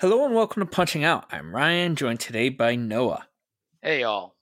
[0.00, 1.26] Hello and welcome to Punching Out.
[1.32, 3.26] I'm Ryan, joined today by Noah.
[3.82, 4.36] Hey, y'all.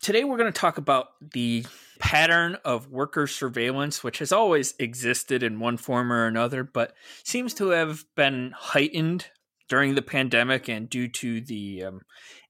[0.00, 1.64] Today we're going to talk about the
[2.00, 7.54] pattern of worker surveillance, which has always existed in one form or another, but seems
[7.54, 9.26] to have been heightened
[9.68, 12.00] during the pandemic and due to the um,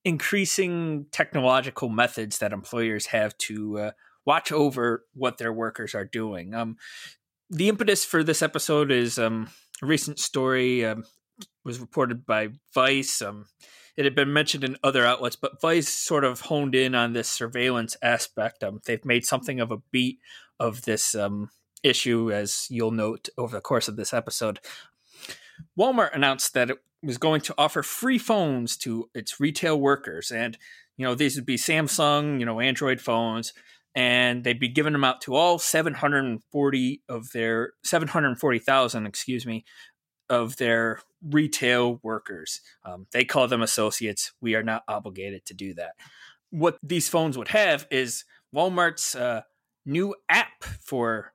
[0.02, 3.90] increasing technological methods that employers have to uh,
[4.24, 6.54] watch over what their workers are doing.
[6.54, 6.78] Um,
[7.50, 9.50] the impetus for this episode is um,
[9.82, 11.04] a recent story um,
[11.64, 13.22] was reported by Vice.
[13.22, 13.46] Um,
[13.96, 17.28] it had been mentioned in other outlets, but Vice sort of honed in on this
[17.28, 18.62] surveillance aspect.
[18.62, 20.20] Um, they've made something of a beat
[20.60, 21.50] of this um,
[21.82, 24.60] issue, as you'll note over the course of this episode.
[25.78, 30.56] Walmart announced that it was going to offer free phones to its retail workers, and
[30.96, 33.52] you know these would be Samsung, you know, Android phones,
[33.94, 39.64] and they'd be giving them out to all 740 of their 740,000, excuse me,
[40.30, 42.60] of their retail workers.
[42.84, 44.32] Um, they call them associates.
[44.40, 45.92] We are not obligated to do that.
[46.50, 49.42] What these phones would have is Walmart's uh,
[49.84, 51.32] new app for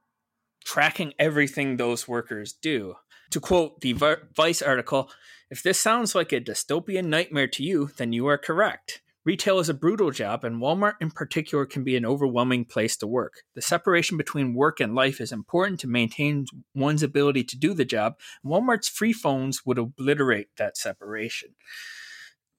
[0.66, 2.96] tracking everything those workers do.
[3.32, 3.94] To quote the
[4.36, 5.10] Vice article,
[5.50, 9.02] if this sounds like a dystopian nightmare to you, then you are correct.
[9.26, 13.08] Retail is a brutal job, and Walmart in particular can be an overwhelming place to
[13.08, 13.44] work.
[13.56, 17.86] The separation between work and life is important to maintain one's ability to do the
[17.86, 18.16] job.
[18.46, 21.56] Walmart's free phones would obliterate that separation.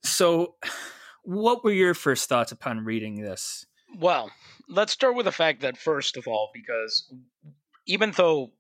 [0.02, 0.54] So,
[1.22, 3.66] what were your first thoughts upon reading this?
[3.98, 4.30] Well,
[4.66, 7.12] let's start with the fact that, first of all, because
[7.86, 8.52] even though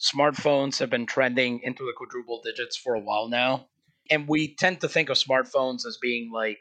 [0.00, 3.68] smartphones have been trending into the quadruple digits for a while now,
[4.10, 6.58] and we tend to think of smartphones as being like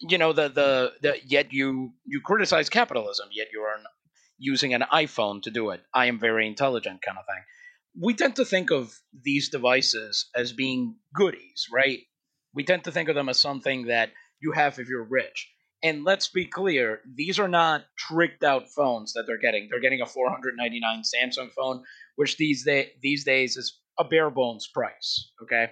[0.00, 3.78] you know the, the the yet you you criticize capitalism yet you are
[4.38, 5.80] using an iphone to do it.
[5.94, 7.42] I am very intelligent kind of thing.
[8.00, 12.00] We tend to think of these devices as being goodies right?
[12.54, 15.50] We tend to think of them as something that you have if you're rich.
[15.82, 19.68] And let's be clear these are not tricked out phones that they're getting.
[19.70, 21.82] They're getting a 499 samsung phone
[22.16, 25.70] which these day, these days is a bare bones price okay?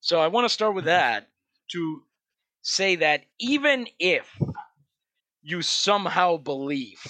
[0.00, 1.28] So i want to start with that
[1.72, 2.02] to
[2.66, 4.28] say that even if
[5.42, 7.00] you somehow believe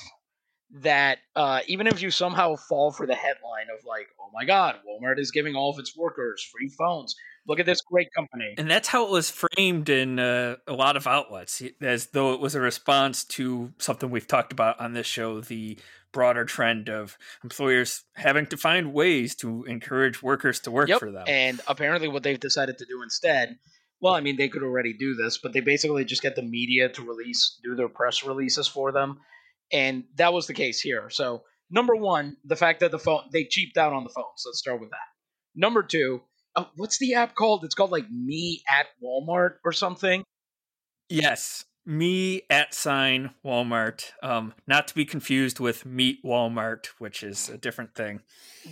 [0.83, 4.77] that uh, even if you somehow fall for the headline of like, oh my God,
[4.87, 7.17] Walmart is giving all of its workers free phones.
[7.49, 8.55] Look at this great company.
[8.59, 12.41] And that's how it was framed in uh, a lot of outlets, as though it
[12.41, 15.79] was a response to something we've talked about on this show the
[16.13, 20.99] broader trend of employers having to find ways to encourage workers to work yep.
[20.99, 21.25] for them.
[21.27, 23.57] And apparently, what they've decided to do instead
[24.01, 26.89] well, I mean, they could already do this, but they basically just get the media
[26.91, 29.21] to release, do their press releases for them,
[29.73, 31.09] and that was the case here.
[31.11, 34.43] So, number one, the fact that the phone they cheaped out on the phones.
[34.45, 34.99] Let's start with that.
[35.55, 36.21] Number two,
[36.55, 37.65] uh, what's the app called?
[37.65, 40.23] It's called like Me at Walmart or something.
[41.09, 44.13] Yes, me at sign Walmart.
[44.23, 48.21] Um, not to be confused with Meat Walmart, which is a different thing.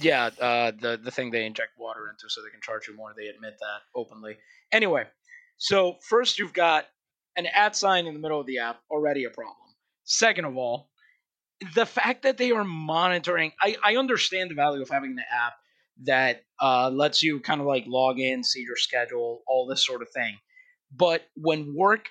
[0.01, 3.15] Yeah, uh, the the thing they inject water into so they can charge you more.
[3.17, 4.37] They admit that openly.
[4.73, 5.05] Anyway,
[5.57, 6.87] so first you've got
[7.37, 9.57] an at sign in the middle of the app, already a problem.
[10.05, 10.91] Second of all,
[11.75, 15.55] the fact that they are monitoring, I, I understand the value of having the app
[16.05, 20.03] that uh, lets you kind of like log in, see your schedule, all this sort
[20.03, 20.37] of thing.
[20.93, 22.09] But when work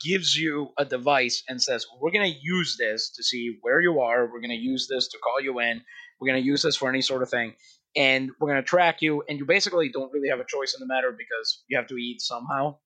[0.00, 4.00] gives you a device and says, we're going to use this to see where you
[4.00, 5.82] are, we're going to use this to call you in,
[6.20, 7.54] we're going to use this for any sort of thing,
[7.96, 10.80] and we're going to track you, and you basically don't really have a choice in
[10.80, 12.76] the matter because you have to eat somehow.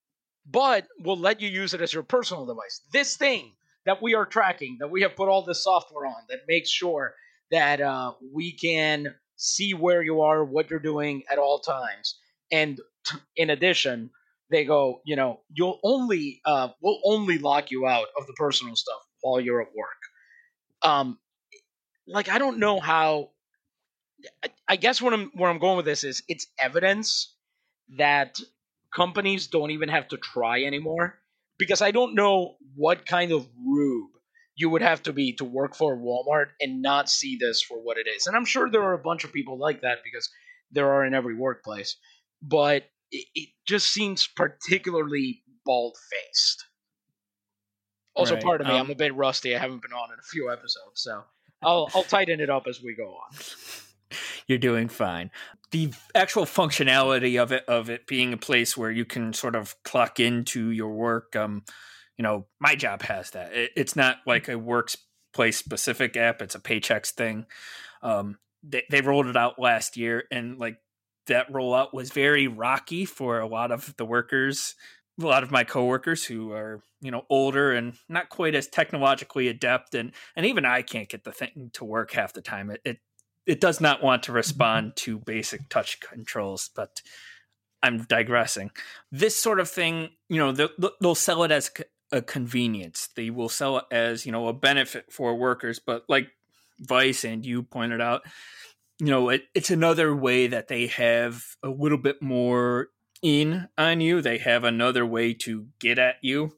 [0.49, 2.81] But we'll let you use it as your personal device.
[2.91, 3.53] This thing
[3.85, 7.13] that we are tracking, that we have put all this software on, that makes sure
[7.51, 12.19] that uh, we can see where you are, what you're doing at all times.
[12.51, 14.09] And t- in addition,
[14.49, 18.75] they go, you know, you'll only uh, we'll only lock you out of the personal
[18.75, 19.87] stuff while you're at work.
[20.81, 21.19] Um,
[22.07, 23.29] like I don't know how.
[24.43, 27.35] I, I guess what I'm where I'm going with this is it's evidence
[27.97, 28.39] that
[28.93, 31.19] companies don't even have to try anymore
[31.57, 34.09] because I don't know what kind of rube
[34.55, 37.97] you would have to be to work for Walmart and not see this for what
[37.97, 38.27] it is.
[38.27, 40.29] And I'm sure there are a bunch of people like that because
[40.71, 41.95] there are in every workplace,
[42.41, 46.65] but it, it just seems particularly bald faced.
[48.15, 49.55] Also, Right, of me, um, I'm a bit rusty.
[49.55, 51.23] I haven't been on in a few episodes, so
[51.61, 53.37] I'll I'll tighten it up as we go on.
[54.47, 55.29] You're doing fine.
[55.71, 59.75] The actual functionality of it, of it being a place where you can sort of
[59.83, 61.63] clock into your work, um,
[62.17, 63.53] you know, my job has that.
[63.53, 67.45] It, it's not like a workplace specific app; it's a paychecks thing.
[68.01, 70.77] Um, they, they rolled it out last year, and like
[71.29, 74.75] that rollout was very rocky for a lot of the workers,
[75.19, 79.47] a lot of my coworkers who are you know older and not quite as technologically
[79.47, 82.69] adept, and and even I can't get the thing to work half the time.
[82.69, 82.97] It, it
[83.45, 84.37] it does not want to mm-hmm.
[84.37, 87.01] respond to basic touch controls, but
[87.81, 88.71] I'm digressing.
[89.11, 91.71] This sort of thing, you know, they'll, they'll sell it as
[92.11, 93.09] a convenience.
[93.15, 95.79] They will sell it as, you know, a benefit for workers.
[95.79, 96.29] But like
[96.79, 98.21] Vice and you pointed out,
[98.99, 102.89] you know, it, it's another way that they have a little bit more
[103.21, 104.21] in on you.
[104.21, 106.53] They have another way to get at you.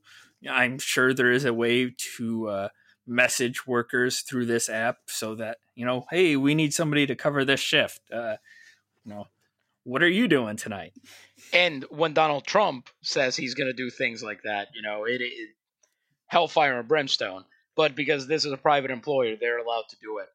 [0.50, 2.70] I'm sure there is a way to uh,
[3.06, 7.44] message workers through this app so that you know hey we need somebody to cover
[7.44, 8.36] this shift uh
[9.04, 9.26] you know
[9.84, 10.94] what are you doing tonight
[11.54, 15.22] And when Donald Trump says he's going to do things like that, you know, it,
[16.28, 17.44] hellfire and brimstone.
[17.76, 20.28] But because this is a private employer, they're allowed to do it.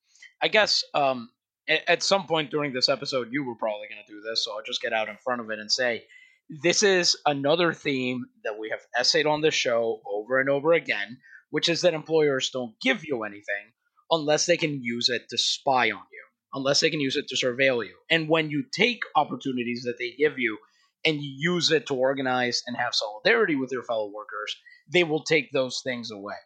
[0.42, 1.30] I guess um,
[1.68, 4.62] at, some point during this episode, you were probably going to do this, so I'll
[4.64, 6.04] just get out in front of it and say
[6.48, 11.18] this is another theme that we have essayed on this show over and over again,
[11.50, 13.72] which is that employers don't give you anything
[14.10, 16.24] unless they can use it to spy on you,
[16.54, 17.96] unless they can use it to surveil you.
[18.10, 20.58] And when you take opportunities that they give you
[21.04, 24.54] and you use it to organize and have solidarity with your fellow workers,
[24.92, 26.36] they will take those things away.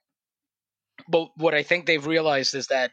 [1.08, 2.92] But what I think they've realized is that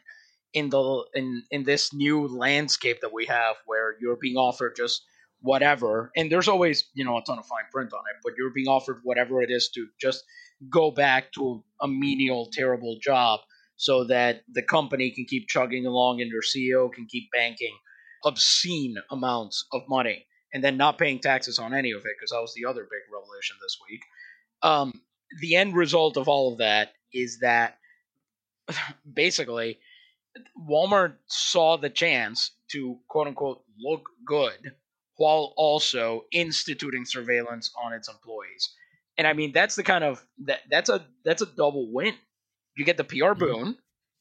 [0.54, 5.02] in the in in this new landscape that we have where you're being offered just
[5.40, 8.50] whatever and there's always you know a ton of fine print on it but you're
[8.50, 10.24] being offered whatever it is to just
[10.70, 13.40] go back to a menial terrible job
[13.76, 17.76] so that the company can keep chugging along and your ceo can keep banking
[18.24, 22.40] obscene amounts of money and then not paying taxes on any of it because that
[22.40, 24.02] was the other big revelation this week.
[24.62, 25.00] Um,
[25.40, 27.78] the end result of all of that is that
[29.12, 29.78] basically
[30.68, 34.72] Walmart saw the chance to quote unquote look good
[35.16, 38.74] while also instituting surveillance on its employees.
[39.16, 42.14] And I mean that's the kind of that that's a that's a double win.
[42.76, 43.76] You get the PR boon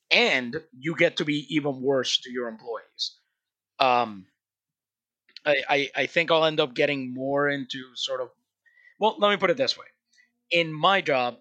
[0.10, 3.18] and you get to be even worse to your employees.
[3.80, 4.25] Um
[5.46, 8.30] I, I, I think I'll end up getting more into sort of
[9.00, 9.86] well, let me put it this way.
[10.50, 11.38] In my job,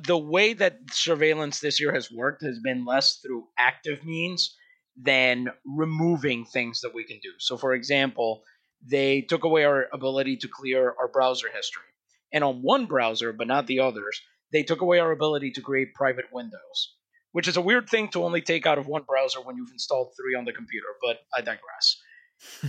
[0.00, 4.56] the way that surveillance this year has worked has been less through active means
[5.00, 7.30] than removing things that we can do.
[7.38, 8.42] So, for example,
[8.84, 11.84] they took away our ability to clear our browser history.
[12.32, 14.20] And on one browser, but not the others,
[14.52, 16.96] they took away our ability to create private windows,
[17.32, 20.12] which is a weird thing to only take out of one browser when you've installed
[20.16, 21.96] three on the computer, but I digress.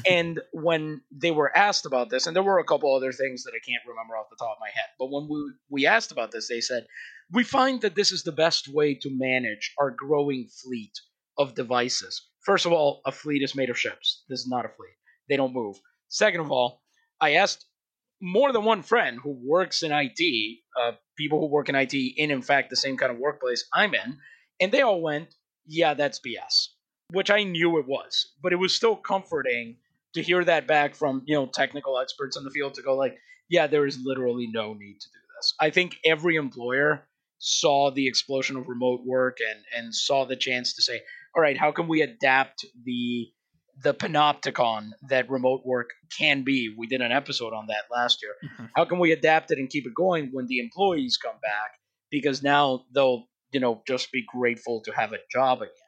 [0.06, 3.54] And when they were asked about this, and there were a couple other things that
[3.56, 6.32] I can't remember off the top of my head, but when we, we asked about
[6.32, 6.86] this, they said,
[7.32, 10.94] We find that this is the best way to manage our growing fleet
[11.38, 12.30] of devices.
[12.42, 14.24] First of all, a fleet is made of ships.
[14.30, 14.96] This is not a fleet,
[15.30, 15.80] they don't move.
[16.10, 16.82] Second of all,
[17.20, 17.66] I asked
[18.22, 22.32] more than one friend who works in IT, uh, people who work in IT in,
[22.32, 24.18] in fact, the same kind of workplace I'm in,
[24.60, 25.34] and they all went,
[25.66, 26.73] Yeah, that's BS
[27.14, 29.78] which I knew it was, but it was still comforting
[30.14, 33.16] to hear that back from you know technical experts in the field to go like,
[33.50, 35.54] yeah, there is literally no need to do this.
[35.60, 37.08] I think every employer
[37.40, 41.02] saw the explosion of remote work and and saw the chance to say,
[41.36, 43.28] all right, how can we adapt the
[43.84, 46.74] the panopticon that remote work can be?
[46.78, 48.36] We did an episode on that last year.
[48.44, 48.70] Mhm.
[48.76, 51.72] How can we adapt it and keep it going when the employees come back?
[52.12, 55.83] Because now they'll you know just be grateful to have a job again.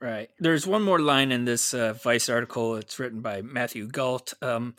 [0.00, 0.30] Right.
[0.38, 2.76] There's one more line in this uh, Vice article.
[2.76, 4.34] It's written by Matthew Gault.
[4.42, 4.74] Um,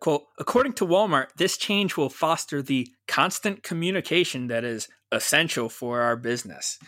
[0.00, 6.00] quote According to Walmart, this change will foster the constant communication that is essential for
[6.00, 6.78] our business.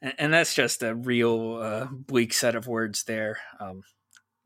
[0.00, 3.38] And, and that's just a real uh, bleak set of words there.
[3.60, 3.82] Um,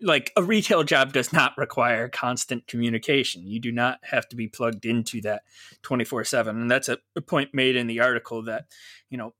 [0.00, 3.46] like a retail job does not require constant communication.
[3.46, 5.42] You do not have to be plugged into that
[5.82, 6.56] 24 7.
[6.56, 8.66] And that's a, a point made in the article that,
[9.10, 9.34] you know,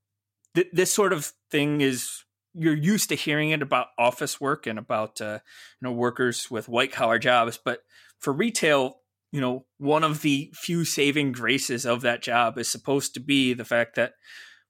[0.54, 4.78] th- this sort of thing is you're used to hearing it about office work and
[4.78, 5.38] about uh,
[5.80, 7.80] you know workers with white collar jobs, but
[8.18, 9.00] for retail,
[9.32, 13.54] you know, one of the few saving graces of that job is supposed to be
[13.54, 14.14] the fact that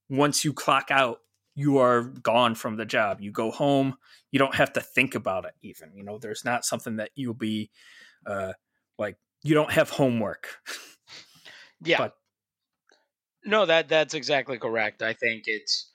[0.08, 1.20] once you clock out,
[1.54, 3.20] you are gone from the job.
[3.20, 3.96] You go home,
[4.30, 5.92] you don't have to think about it even.
[5.94, 7.70] You know, there's not something that you'll be
[8.26, 8.52] uh
[8.98, 10.48] like you don't have homework.
[11.84, 11.98] Yeah.
[11.98, 12.14] But-
[13.44, 15.02] no, that that's exactly correct.
[15.02, 15.87] I think it's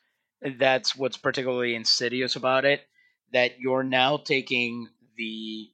[0.59, 2.81] that's what's particularly insidious about it
[3.31, 5.69] that you're now taking the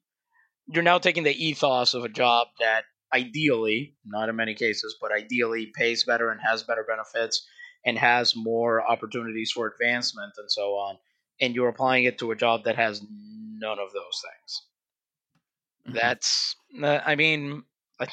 [0.67, 5.11] you're now taking the ethos of a job that ideally, not in many cases, but
[5.11, 7.47] ideally pays better and has better benefits
[7.85, 10.97] and has more opportunities for advancement and so on,
[11.41, 14.63] and you're applying it to a job that has none of those things.
[15.87, 15.93] Mhm.
[15.93, 17.63] That's, uh, I mean,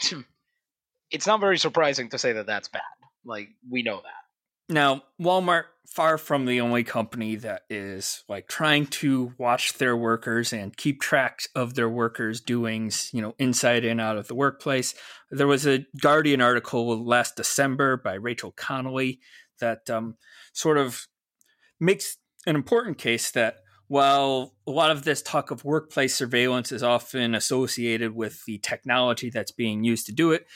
[1.11, 2.83] it's not very surprising to say that that's bad.
[3.25, 4.26] Like we know that.
[4.69, 10.53] Now, Walmart far from the only company that is like trying to watch their workers
[10.53, 14.95] and keep track of their workers' doings, you know, inside and out of the workplace.
[15.31, 19.21] There was a Guardian article last December by Rachel Connolly
[19.61, 20.17] that um,
[20.53, 21.07] sort of
[21.81, 26.83] makes an important case that while a lot of this talk of workplace surveillance is
[26.83, 30.47] often associated with the technology that's being used to do it,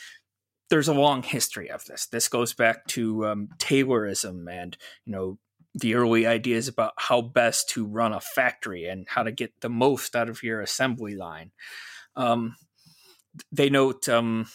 [0.71, 2.07] there's a long history of this.
[2.07, 5.39] This goes back to um, Taylorism and you know
[5.75, 9.69] the early ideas about how best to run a factory and how to get the
[9.69, 11.53] most out of your assembly line.
[12.17, 12.57] Um,
[13.53, 14.47] they note um,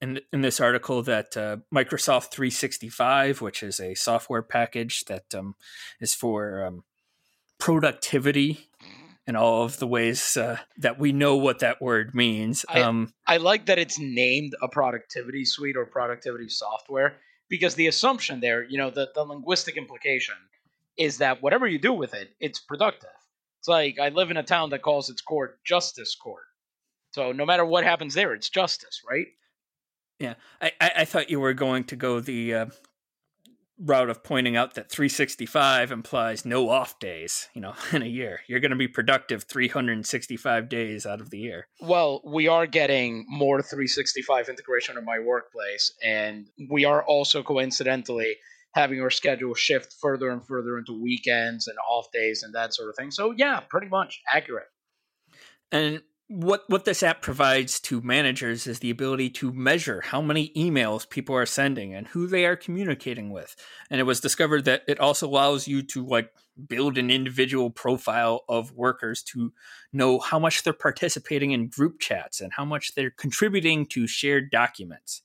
[0.00, 5.54] in in this article that uh, Microsoft 365, which is a software package that um,
[6.00, 6.84] is for um,
[7.58, 8.69] productivity
[9.30, 12.66] in all of the ways uh, that we know what that word means.
[12.68, 17.16] I- Um, I like that it's named a productivity suite or productivity software
[17.48, 20.34] because the assumption there, you know, the, the linguistic implication
[20.96, 23.10] is that whatever you do with it, it's productive.
[23.60, 26.42] It's like I live in a town that calls its court justice court.
[27.12, 29.28] So no matter what happens there, it's justice, right?
[30.18, 32.66] Yeah, I, I, I thought you were going to go the uh,
[33.80, 38.40] route of pointing out that 365 implies no off days, you know, in a year.
[38.46, 41.68] You're going to be productive 365 days out of the year.
[41.80, 48.36] Well, we are getting more 365 integration in my workplace, and we are also coincidentally
[48.74, 52.88] having our schedule shift further and further into weekends and off days and that sort
[52.88, 53.10] of thing.
[53.10, 54.68] So yeah, pretty much accurate.
[55.72, 60.52] And what what this app provides to managers is the ability to measure how many
[60.56, 63.56] emails people are sending and who they are communicating with.
[63.90, 66.32] And it was discovered that it also allows you to like
[66.68, 69.52] build an individual profile of workers to
[69.92, 74.52] know how much they're participating in group chats and how much they're contributing to shared
[74.52, 75.22] documents.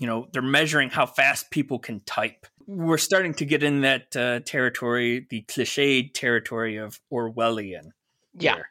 [0.00, 2.44] You know, they're measuring how fast people can type.
[2.66, 7.90] We're starting to get in that uh, territory, the cliched territory of Orwellian.
[8.36, 8.62] Yeah.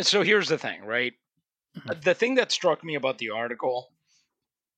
[0.00, 1.14] So here's the thing, right?
[1.76, 2.02] Mhm.
[2.02, 3.92] The thing that struck me about the article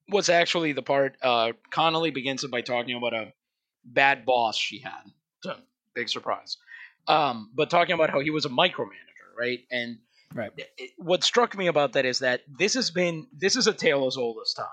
[0.09, 3.33] was actually the part uh, Connolly begins it by talking about a
[3.85, 5.03] bad boss she had.
[5.43, 5.57] So,
[5.95, 6.57] big surprise.
[7.09, 9.61] Um, but talking about how he was a micromanager, right?
[9.71, 9.99] And
[10.35, 10.53] Right.
[10.57, 14.07] it- what struck me about that is that this has been this is a tale
[14.07, 14.69] as old as time.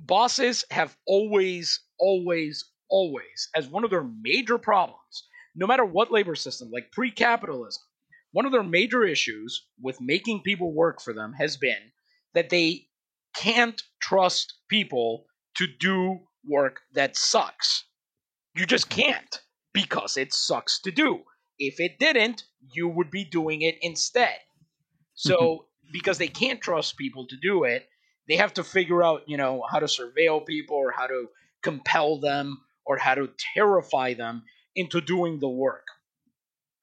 [0.00, 6.34] Bosses have always, always, always, as one of their major problems, no matter what labor
[6.34, 7.82] system, like pre-capitalism,
[8.36, 11.90] one of their major issues with making people work for them has been
[12.34, 12.86] that they
[13.34, 15.24] can't trust people
[15.56, 17.84] to do work that sucks.
[18.54, 19.40] You just can't
[19.72, 21.20] because it sucks to do.
[21.58, 24.36] If it didn't, you would be doing it instead.
[25.14, 25.92] So, mm-hmm.
[25.94, 27.88] because they can't trust people to do it,
[28.28, 31.28] they have to figure out, you know, how to surveil people or how to
[31.62, 34.42] compel them or how to terrify them
[34.74, 35.86] into doing the work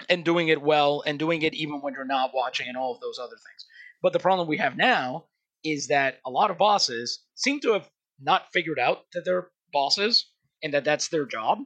[0.09, 3.01] and doing it well and doing it even when you're not watching and all of
[3.01, 3.65] those other things.
[4.01, 5.25] But the problem we have now
[5.63, 10.29] is that a lot of bosses seem to have not figured out that they're bosses
[10.61, 11.59] and that that's their job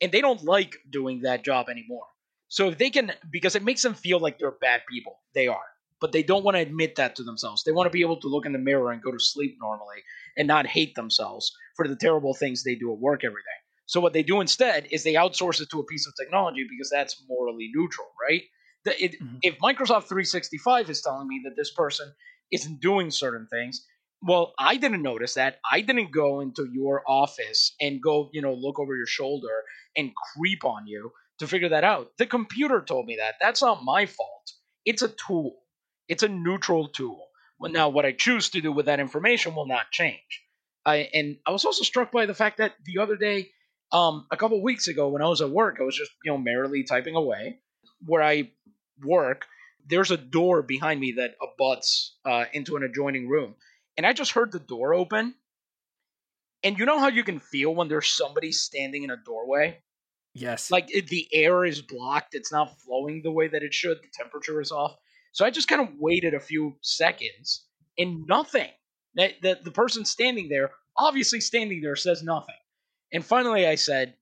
[0.00, 2.06] and they don't like doing that job anymore.
[2.48, 5.20] So if they can because it makes them feel like they're bad people.
[5.34, 5.64] They are.
[6.00, 7.64] But they don't want to admit that to themselves.
[7.64, 10.02] They want to be able to look in the mirror and go to sleep normally
[10.36, 13.65] and not hate themselves for the terrible things they do at work every day.
[13.86, 16.90] So what they do instead is they outsource it to a piece of technology because
[16.90, 18.42] that's morally neutral, right?
[18.84, 19.38] The, it, Mhm.
[19.42, 22.12] If Microsoft 365 is telling me that this person
[22.52, 23.86] isn't doing certain things,
[24.22, 25.60] well, I didn't notice that.
[25.70, 29.62] I didn't go into your office and go, you know, look over your shoulder
[29.96, 32.12] and creep on you to figure that out.
[32.18, 33.34] The computer told me that.
[33.40, 34.52] That's not my fault.
[34.84, 35.56] It's a tool.
[36.08, 37.26] It's a neutral tool.
[37.58, 40.42] Well, now what I choose to do with that information will not change.
[40.84, 43.50] I and I was also struck by the fact that the other day,
[43.92, 46.38] um, a couple weeks ago when I was at work, I was just you know
[46.38, 47.60] merrily typing away.
[48.04, 48.50] Where I
[49.02, 49.46] work,
[49.86, 53.54] there's a door behind me that abuts uh, into an adjoining room,
[53.96, 55.34] and I just heard the door open.
[56.62, 59.78] And you know how you can feel when there's somebody standing in a doorway?
[60.34, 60.70] Yes.
[60.70, 64.08] Like it, the air is blocked, it's not flowing the way that it should, the
[64.12, 64.96] temperature is off.
[65.32, 67.64] So I just kind of waited a few seconds
[67.96, 68.68] and nothing.
[69.14, 72.54] That the, the person standing there, obviously standing there, says nothing.
[73.16, 74.12] And finally I said,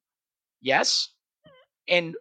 [0.61, 1.09] yes.
[1.89, 2.15] And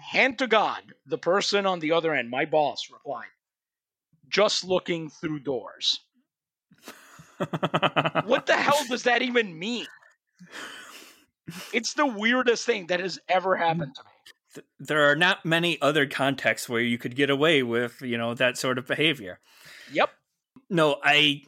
[0.00, 3.28] hand to God, the person on the other end, my boss, replied,
[4.28, 6.00] just looking through doors.
[8.24, 9.86] what the hell does that even mean?
[11.72, 14.64] It's the weirdest thing that has ever happened to me.
[14.80, 18.58] There are not many other contexts where you could get away with, you know, that
[18.58, 19.38] sort of behavior.
[19.92, 20.10] Yep.
[20.68, 21.42] No, I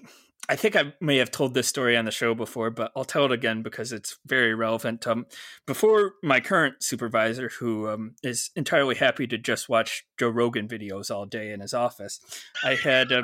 [0.48, 3.24] I think I may have told this story on the show before, but I'll tell
[3.24, 5.06] it again because it's very relevant.
[5.06, 5.26] Um,
[5.66, 11.10] before my current supervisor, who um, is entirely happy to just watch Joe Rogan videos
[11.10, 12.20] all day in his office,
[12.62, 13.22] I had uh,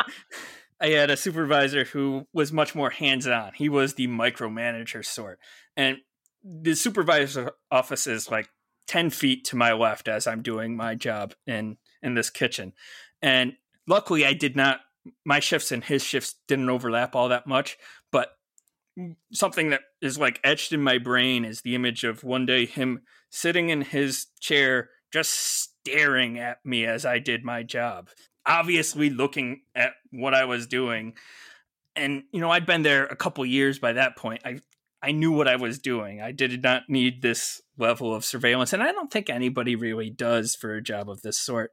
[0.80, 3.52] I had a supervisor who was much more hands on.
[3.54, 5.38] He was the micromanager sort,
[5.76, 5.98] and
[6.42, 8.48] the supervisor's office is like
[8.88, 12.72] ten feet to my left as I'm doing my job in in this kitchen,
[13.22, 13.52] and
[13.86, 14.80] luckily I did not
[15.24, 17.78] my shifts and his shifts didn't overlap all that much,
[18.10, 18.30] but
[19.32, 23.02] something that is like etched in my brain is the image of one day him
[23.30, 28.08] sitting in his chair just staring at me as I did my job,
[28.44, 31.14] obviously looking at what I was doing.
[31.94, 34.42] And you know, I'd been there a couple years by that point.
[34.44, 34.60] I
[35.02, 36.20] I knew what I was doing.
[36.20, 40.54] I did not need this level of surveillance, and I don't think anybody really does
[40.56, 41.72] for a job of this sort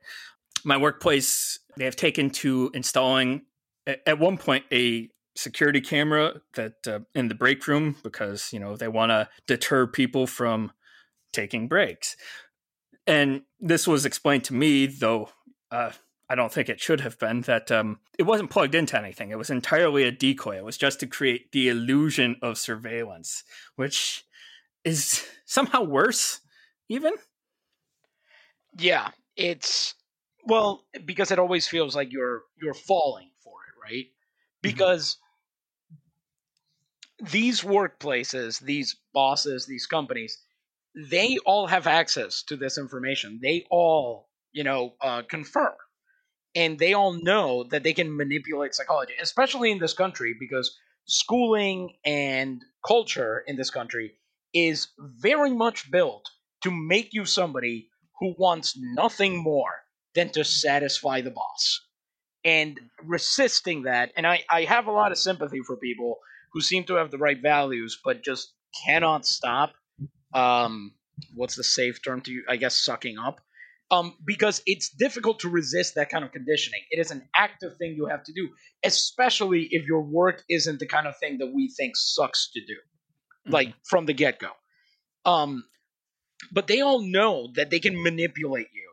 [0.64, 3.44] my workplace they have taken to installing
[3.88, 8.76] at one point a security camera that uh, in the break room because you know
[8.76, 10.72] they want to deter people from
[11.32, 12.16] taking breaks.
[13.08, 15.30] And this was explained to me though
[15.72, 15.92] uh,
[16.30, 19.32] i don't think it should have been that um, it wasn't plugged into anything.
[19.32, 20.58] It was entirely a decoy.
[20.58, 23.44] It was just to create the illusion of surveillance
[23.76, 24.24] which
[24.84, 26.42] is somehow worse
[26.90, 27.14] even?
[28.78, 29.96] Yeah it's
[30.46, 34.06] well, because it always feels like you're you're falling for it, right?
[34.06, 34.62] Mm-hmm.
[34.62, 35.18] Because
[37.22, 37.32] mm-hmm.
[37.32, 40.38] these workplaces, these bosses, these companies,
[40.96, 43.40] they all have access to this information.
[43.42, 45.74] They all, you know, uh, confirm,
[46.56, 51.96] and they all know that they can manipulate psychology, especially in this country, because schooling
[52.06, 54.16] and culture in this country
[54.54, 56.30] is very much built
[56.64, 59.83] to make you somebody who wants nothing more
[60.16, 61.82] than to satisfy the boss.
[62.46, 66.18] And resisting that, and I, I have a lot of sympathy for people
[66.52, 68.54] who seem to have the right values, but just
[68.86, 69.74] cannot stop.
[70.34, 70.94] Um,
[71.36, 73.40] what's the safe term to I guess sucking up.
[73.92, 76.82] Um, because it's difficult to resist that kind of conditioning.
[76.90, 78.50] It is an active thing you have to do,
[78.84, 82.74] especially if your work isn't the kind of thing that we think sucks to do,
[82.74, 83.54] mm-hmm.
[83.54, 84.50] like from the get go.
[85.26, 85.66] Um,
[86.52, 88.93] but they all know that they can manipulate you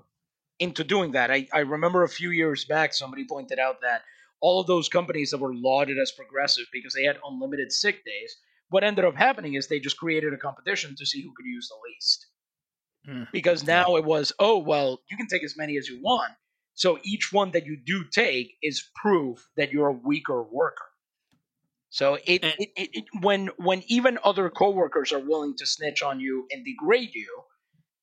[0.60, 1.30] into doing that.
[1.30, 4.02] I, I remember a few years back, somebody pointed out that
[4.40, 8.36] all of those companies that were lauded as progressive because they had unlimited sick days,
[8.68, 11.68] what ended up happening is they just created a competition to see who could use
[11.68, 12.26] the least.
[13.08, 13.26] Mm.
[13.32, 16.32] Because now it was, oh, well, you can take as many as you want.
[16.74, 20.84] So each one that you do take is proof that you're a weaker worker.
[21.90, 26.20] So it, it, it, it, when when even other coworkers are willing to snitch on
[26.20, 27.42] you and degrade you,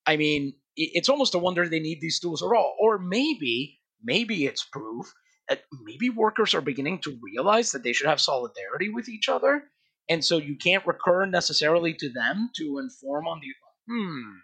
[0.06, 2.76] I mean, it's almost a wonder they need these tools at all.
[2.80, 5.12] Or maybe, maybe it's proof
[5.48, 9.64] that maybe workers are beginning to realize that they should have solidarity with each other.
[10.08, 13.48] And so you can't recur necessarily to them to inform on the.
[13.92, 14.38] Hmm.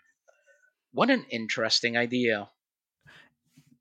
[0.92, 2.48] What an interesting idea.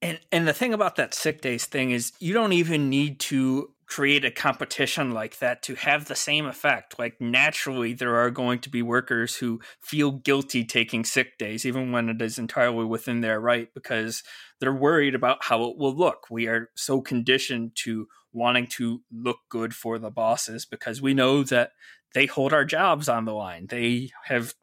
[0.02, 3.73] And and the thing about that sick days thing is you don't even need to
[3.94, 6.98] create a competition like that to have the same effect.
[6.98, 11.92] Like naturally, there are going to be workers who feel guilty taking sick days, even
[11.92, 14.24] when it is entirely within their right, because
[14.60, 16.26] they're worried about how it will look.
[16.32, 21.44] We are so conditioned to wanting to look good for the bosses because we know
[21.44, 21.70] that
[22.16, 23.68] they hold our jobs on the line.
[23.70, 24.56] They have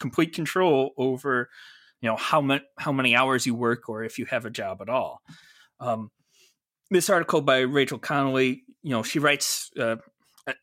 [0.00, 1.50] complete control over,
[2.00, 4.80] you know, how many how many hours you work or if you have a job
[4.80, 5.20] at all.
[5.78, 6.10] Um,
[6.90, 9.96] this article by Rachel Connolly, you know, she writes, uh,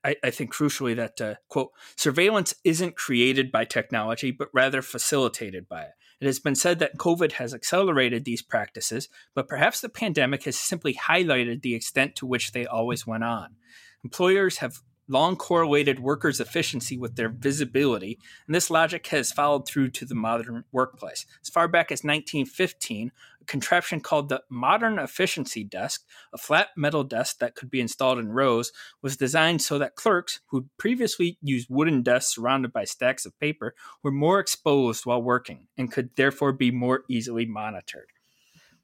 [0.04, 5.70] I, I, think crucially that uh, quote surveillance isn't created by technology, but rather facilitated
[5.70, 5.92] by it.
[6.20, 10.58] It has been said that COVID has accelerated these practices, but perhaps the pandemic has
[10.58, 13.58] simply highlighted the extent to which they always went on.
[14.04, 19.90] Employers have long correlated workers' efficiency with their visibility, and this logic has followed through
[19.90, 21.26] to the modern workplace.
[21.42, 26.04] As far back as 1915, a contraption called the Modern Efficiency Desk,
[26.34, 30.40] a flat metal desk that could be installed in rows, was designed so that clerks
[30.48, 35.68] who previously used wooden desks surrounded by stacks of paper were more exposed while working
[35.78, 38.08] and could therefore be more easily monitored.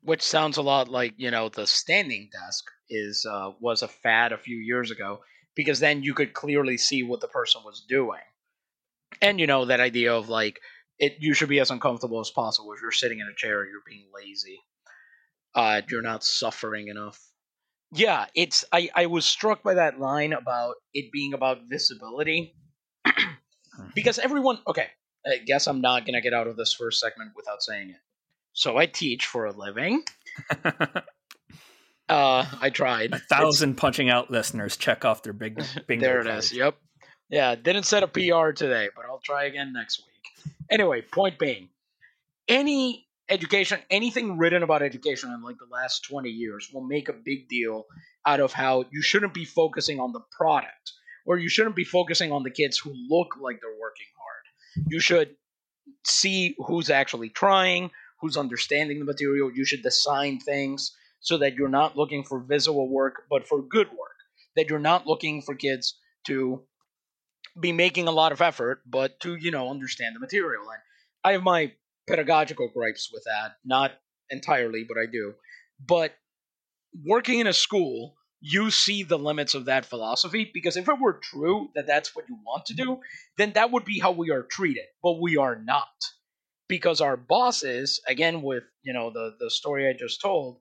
[0.03, 4.31] Which sounds a lot like you know the standing desk is uh, was a fad
[4.31, 5.21] a few years ago
[5.55, 8.21] because then you could clearly see what the person was doing,
[9.21, 10.59] and you know that idea of like
[11.01, 12.71] it you should be as uncomfortable as possible.
[12.73, 14.59] If you're sitting in a chair, you're being lazy.
[15.53, 17.19] Uh, you're not suffering enough.
[17.91, 22.55] Yeah, it's I, I was struck by that line about it being about visibility.
[23.95, 24.87] because everyone okay,
[25.25, 27.99] I guess I'm not gonna get out of this first segment without saying it.
[28.53, 30.03] So I teach for a living.
[32.09, 33.13] uh I tried.
[33.13, 36.05] A thousand it's, punching out listeners check off their big bingo.
[36.05, 36.53] there it is.
[36.53, 36.77] Yep.
[37.29, 40.53] Yeah, didn't set a PR today, but I'll try again next week.
[40.71, 41.69] Anyway, point being,
[42.47, 47.13] any education, anything written about education in like the last 20 years will make a
[47.13, 47.85] big deal
[48.25, 50.93] out of how you shouldn't be focusing on the product
[51.25, 54.85] or you shouldn't be focusing on the kids who look like they're working hard.
[54.89, 55.35] You should
[56.05, 59.51] see who's actually trying, who's understanding the material.
[59.53, 63.89] You should design things so that you're not looking for visual work, but for good
[63.89, 64.15] work.
[64.55, 66.63] That you're not looking for kids to
[67.59, 70.63] be making a lot of effort, but to, you know, understand the material.
[70.63, 70.79] And
[71.23, 71.73] I have my
[72.07, 73.55] pedagogical gripes with that.
[73.65, 73.91] Not
[74.29, 75.33] entirely, but I do.
[75.85, 76.13] But
[77.05, 81.19] working in a school, you see the limits of that philosophy because if it were
[81.21, 82.99] true that that's what you want to do,
[83.37, 84.85] then that would be how we are treated.
[85.03, 85.87] But we are not.
[86.67, 90.57] Because our bosses, again with, you know, the the story I just told,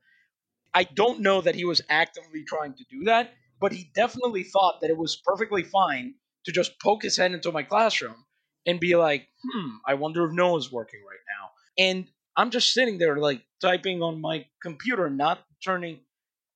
[0.75, 4.81] I don't know that he was actively trying to do that, but he definitely thought
[4.81, 8.25] that it was perfectly fine to just poke his head into my classroom
[8.67, 11.51] and be like, hmm, I wonder if Noah's working right now.
[11.85, 16.01] And I'm just sitting there like typing on my computer, not turning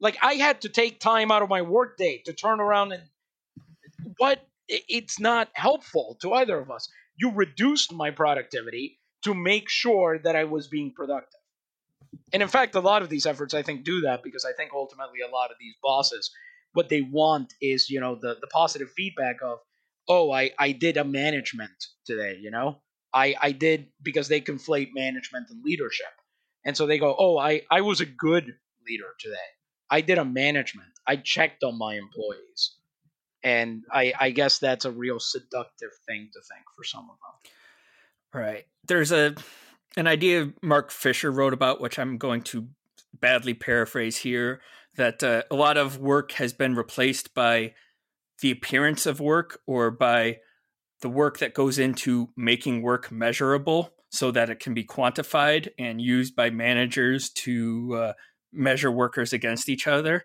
[0.00, 3.02] like I had to take time out of my workday to turn around and
[4.18, 6.88] what it's not helpful to either of us.
[7.16, 11.40] You reduced my productivity to make sure that I was being productive.
[12.32, 14.72] And in fact, a lot of these efforts I think do that because I think
[14.74, 16.30] ultimately a lot of these bosses
[16.72, 19.58] what they want is, you know, the the positive feedback of
[20.08, 22.80] oh, I, I did a management today, you know?
[23.12, 26.06] I, I did because they conflate management and leadership.
[26.64, 28.54] And so they go, oh, I, I was a good
[28.86, 29.36] leader today.
[29.90, 30.88] I did a management.
[31.06, 32.76] I checked on my employees.
[33.42, 38.40] And I, I guess that's a real seductive thing to think for some of them.
[38.40, 38.64] Right.
[38.86, 39.34] There's a
[39.96, 42.68] an idea Mark Fisher wrote about, which I'm going to
[43.20, 44.60] badly paraphrase here,
[44.96, 47.74] that uh, a lot of work has been replaced by
[48.40, 50.38] the appearance of work or by
[51.00, 56.00] the work that goes into making work measurable so that it can be quantified and
[56.00, 58.12] used by managers to uh,
[58.52, 60.24] measure workers against each other.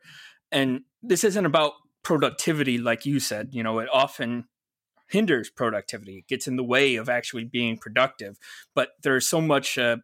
[0.52, 3.50] And this isn't about productivity, like you said.
[3.52, 4.46] You know, it often
[5.08, 8.38] hinders productivity, it gets in the way of actually being productive.
[8.76, 9.98] But there's so much, uh,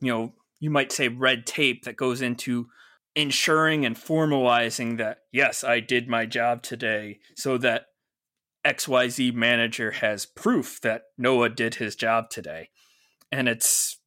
[0.00, 2.68] you know, you might say red tape that goes into
[3.14, 7.86] ensuring and formalizing that yes i did my job today so that
[8.64, 12.68] xyz manager has proof that noah did his job today.
[13.30, 13.98] And it's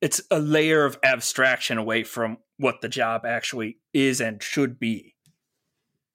[0.00, 5.14] it's a layer of abstraction away from what the job actually is and should be.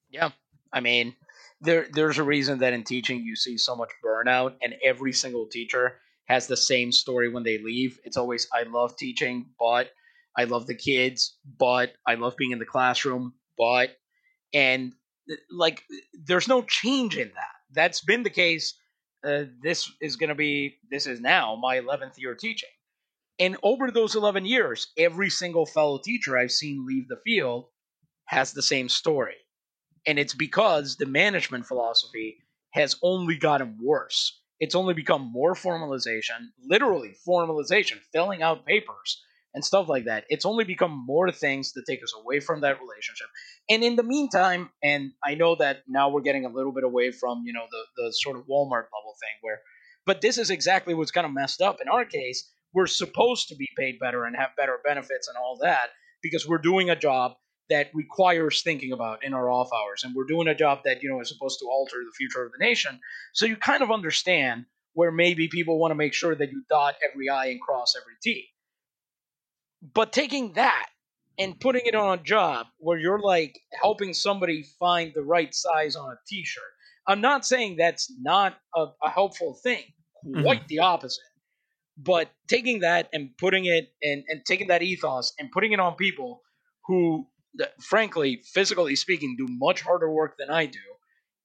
[0.10, 0.32] Yeah
[0.72, 1.16] i mean
[1.62, 5.48] there there's a reason that in teaching you see so much burnout and every single
[5.48, 8.00] teacher has the same story when they leave.
[8.06, 9.90] It's always i love teaching but
[10.38, 13.96] I love the kids, but I love being in the classroom, but
[14.54, 14.94] and
[15.52, 15.84] like
[16.26, 17.56] there's no change in that.
[17.72, 18.76] That's been the case.
[19.26, 22.70] Uh, this is going to be this is now my 11th year teaching.
[23.40, 27.66] And over those 11 years, every single fellow teacher I've seen leave the field
[28.26, 29.36] has the same story.
[30.06, 32.38] And it's because the management philosophy
[32.72, 34.40] has only gotten worse.
[34.60, 39.22] It's only become more formalization, literally formalization, filling out papers
[39.54, 40.26] and stuff like that.
[40.30, 43.28] It's only become more things to take us away from that relationship.
[43.70, 47.12] And in the meantime, and I know that now we're getting a little bit away
[47.12, 49.60] from, you know, the, the sort of Walmart bubble thing where,
[50.06, 51.78] but this is exactly what's kind of messed up.
[51.82, 55.60] In our case, we're supposed to be paid better and have better benefits and all
[55.62, 55.90] that
[56.22, 57.34] because we're doing a job
[57.70, 60.04] that requires thinking about in our off hours.
[60.04, 62.52] And we're doing a job that, you know, is supposed to alter the future of
[62.52, 63.00] the nation.
[63.34, 66.96] So you kind of understand where maybe people want to make sure that you dot
[67.10, 68.48] every I and cross every T.
[69.94, 70.88] But taking that
[71.38, 75.96] and putting it on a job where you're like helping somebody find the right size
[75.96, 76.64] on a t-shirt.
[77.06, 79.84] I'm not saying that's not a, a helpful thing.
[80.42, 80.68] Quite mm-hmm.
[80.70, 81.24] the opposite.
[81.98, 85.96] But taking that and putting it and, and taking that ethos and putting it on
[85.96, 86.42] people
[86.86, 87.28] who,
[87.82, 90.80] frankly, physically speaking, do much harder work than I do,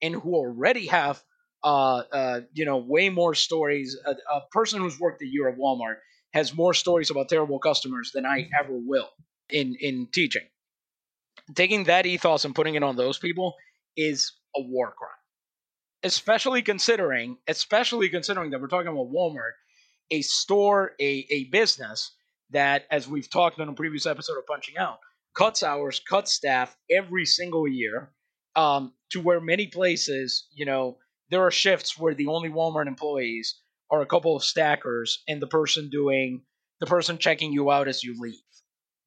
[0.01, 1.23] and who already have,
[1.65, 3.97] uh, uh, you know, way more stories.
[4.07, 5.97] A, a person who's worked a year at Walmart
[6.39, 9.11] has more stories about terrible customers than I ever will
[9.51, 10.47] in in teaching.
[11.55, 13.55] Taking that ethos and putting it on those people
[13.97, 15.11] is a war crime.
[16.05, 19.57] Especially considering, especially considering that we're talking about Walmart,
[20.11, 22.15] a store, a, a business
[22.51, 24.99] that, as we've talked on a previous episode of Punching Out,
[25.35, 28.13] cuts hours, cuts staff every single year,
[28.55, 30.99] um, to where many places, you know,
[31.31, 35.47] there are shifts where the only Walmart employees are a couple of stackers and the
[35.47, 36.43] person doing
[36.81, 38.35] the person checking you out as you leave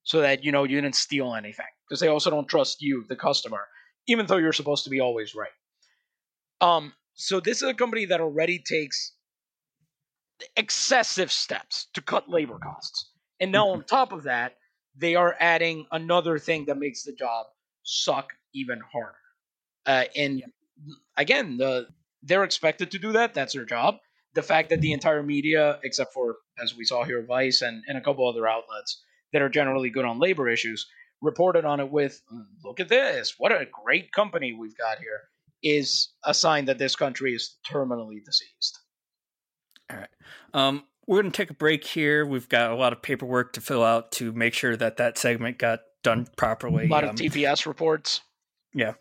[0.03, 3.15] so that you know you didn't steal anything because they also don't trust you the
[3.15, 3.61] customer
[4.07, 5.51] even though you're supposed to be always right.
[6.59, 9.13] Um so this is a company that already takes
[10.55, 13.11] excessive steps to cut labor costs.
[13.39, 13.85] And now on mm-hmm.
[13.85, 14.55] top of that
[14.97, 17.45] they are adding another thing that makes the job
[17.83, 19.15] suck even harder.
[19.85, 20.43] Uh, and
[21.17, 21.87] again the
[22.23, 23.33] they're expected to do that.
[23.33, 23.97] That's their job
[24.33, 27.97] the fact that the entire media, except for as we saw here, Vice and, and
[27.97, 30.87] a couple other outlets that are generally good on labor issues,
[31.21, 33.35] reported on it with mm, "Look at this!
[33.37, 35.21] What a great company we've got here,"
[35.63, 38.79] is a sign that this country is terminally diseased.
[39.89, 40.09] All right.
[40.53, 42.25] Um, we're going to take a break here.
[42.25, 45.57] We've got a lot of paperwork to fill out to make sure that that segment
[45.57, 46.85] got done properly.
[46.85, 48.21] A lot um, of TPS reports.
[48.73, 48.93] Yeah,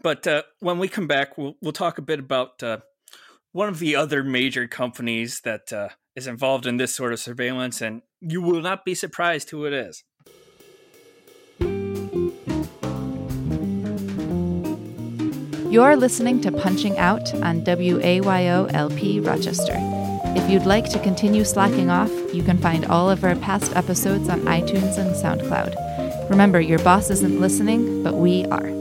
[0.00, 2.78] but uh, when we come back, we'll we'll talk a bit about uh,
[3.52, 7.80] one of the other major companies that uh, is involved in this sort of surveillance,
[7.80, 10.04] and you will not be surprised who it is.
[15.70, 19.76] You're listening to Punching Out on WAYO LP Rochester.
[20.36, 24.28] If you'd like to continue slacking off, you can find all of our past episodes
[24.28, 26.28] on iTunes and SoundCloud.
[26.28, 28.79] Remember, your boss isn't listening, but we are.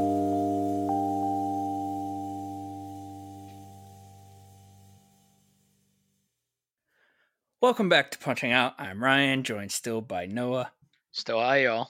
[7.62, 8.76] Welcome back to Punching Out.
[8.78, 10.72] I'm Ryan, joined still by Noah.
[11.12, 11.90] Still hi, y'all.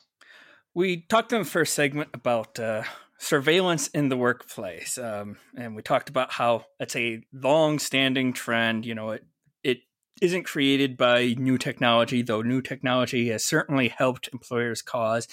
[0.74, 2.82] We talked in the first segment about uh,
[3.20, 8.84] surveillance in the workplace, um, and we talked about how it's a long-standing trend.
[8.84, 9.28] You know, it
[9.64, 9.78] it
[10.24, 15.28] isn't created by new technology, though new technology has certainly helped employers' cause,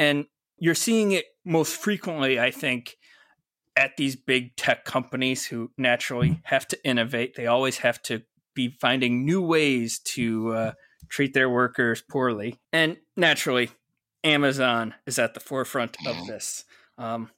[0.00, 0.24] and
[0.58, 2.96] you're seeing it most frequently, I think,
[3.76, 7.36] at these big tech companies who naturally have to innovate.
[7.36, 8.22] They always have to
[8.54, 10.72] be finding new ways to uh,
[11.08, 12.58] treat their workers poorly.
[12.72, 13.70] And naturally,
[14.24, 16.64] Amazon is at the forefront of this.
[16.98, 17.30] Um,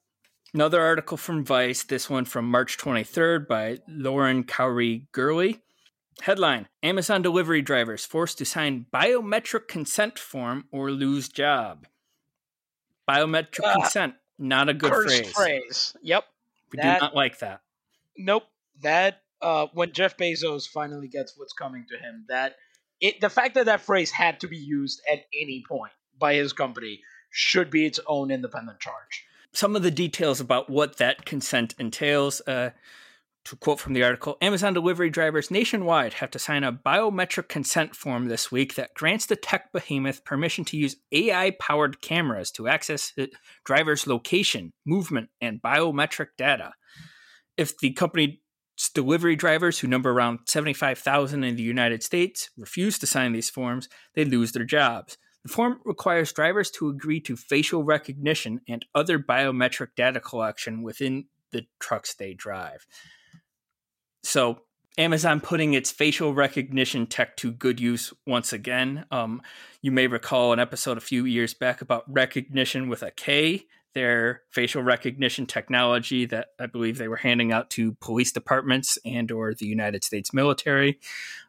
[0.53, 5.61] another article from Vice, this one from March 23rd by Lauren Kaori Gurley.
[6.21, 11.87] Headline Amazon delivery drivers forced to sign biometric consent form or lose job.
[13.09, 15.33] Biometric uh, consent, not a good phrase.
[15.33, 15.97] phrase.
[16.03, 16.25] Yep.
[16.71, 17.63] We that, do not like that.
[18.17, 18.45] Nope.
[18.83, 22.55] That uh, when Jeff Bezos finally gets what's coming to him, that
[23.01, 26.53] it the fact that that phrase had to be used at any point by his
[26.53, 27.01] company
[27.31, 29.27] should be its own independent charge.
[29.53, 32.41] Some of the details about what that consent entails.
[32.47, 32.71] Uh,
[33.45, 37.97] to quote from the article, Amazon delivery drivers nationwide have to sign a biometric consent
[37.97, 42.69] form this week that grants the tech behemoth permission to use AI powered cameras to
[42.69, 43.13] access
[43.65, 46.73] driver's location, movement, and biometric data.
[47.57, 48.42] If the company
[48.95, 53.89] delivery drivers who number around 75,000 in the United States refuse to sign these forms,
[54.15, 55.19] they lose their jobs.
[55.43, 61.27] The form requires drivers to agree to facial recognition and other biometric data collection within
[61.51, 62.87] the trucks they drive.
[64.23, 64.61] So,
[64.99, 69.07] Amazon putting its facial recognition tech to good use once again.
[69.11, 69.41] Um,
[69.81, 74.43] you may recall an episode a few years back about recognition with a K their
[74.51, 79.55] facial recognition technology that I believe they were handing out to police departments and or
[79.55, 80.99] the United States military.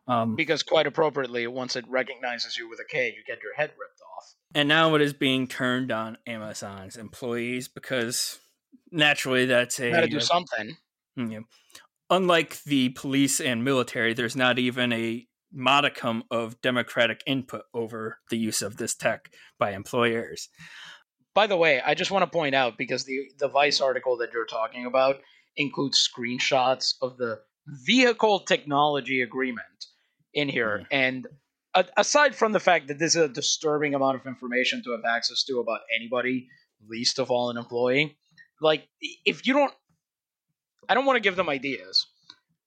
[0.08, 3.72] Um, because quite appropriately, once it recognizes you with a K, you get your head
[3.80, 4.36] ripped off.
[4.54, 8.40] And now it is being turned on Amazon's employees because
[8.92, 10.78] naturally that's a got to do something.
[11.16, 11.40] Hmm, yeah.
[12.10, 18.38] Unlike the police and military, there's not even a modicum of democratic input over the
[18.38, 20.50] use of this tech by employers.
[21.34, 24.34] By the way, I just want to point out because the the Vice article that
[24.34, 25.20] you're talking about
[25.56, 29.68] includes screenshots of the vehicle technology agreement
[30.34, 30.86] in here, mm.
[30.92, 31.28] and
[31.74, 35.06] a- aside from the fact that this is a disturbing amount of information to have
[35.08, 36.48] access to about anybody,
[36.88, 38.18] least of all an employee,
[38.62, 38.88] like
[39.26, 39.74] if you don't,
[40.90, 42.06] I don't want to give them ideas,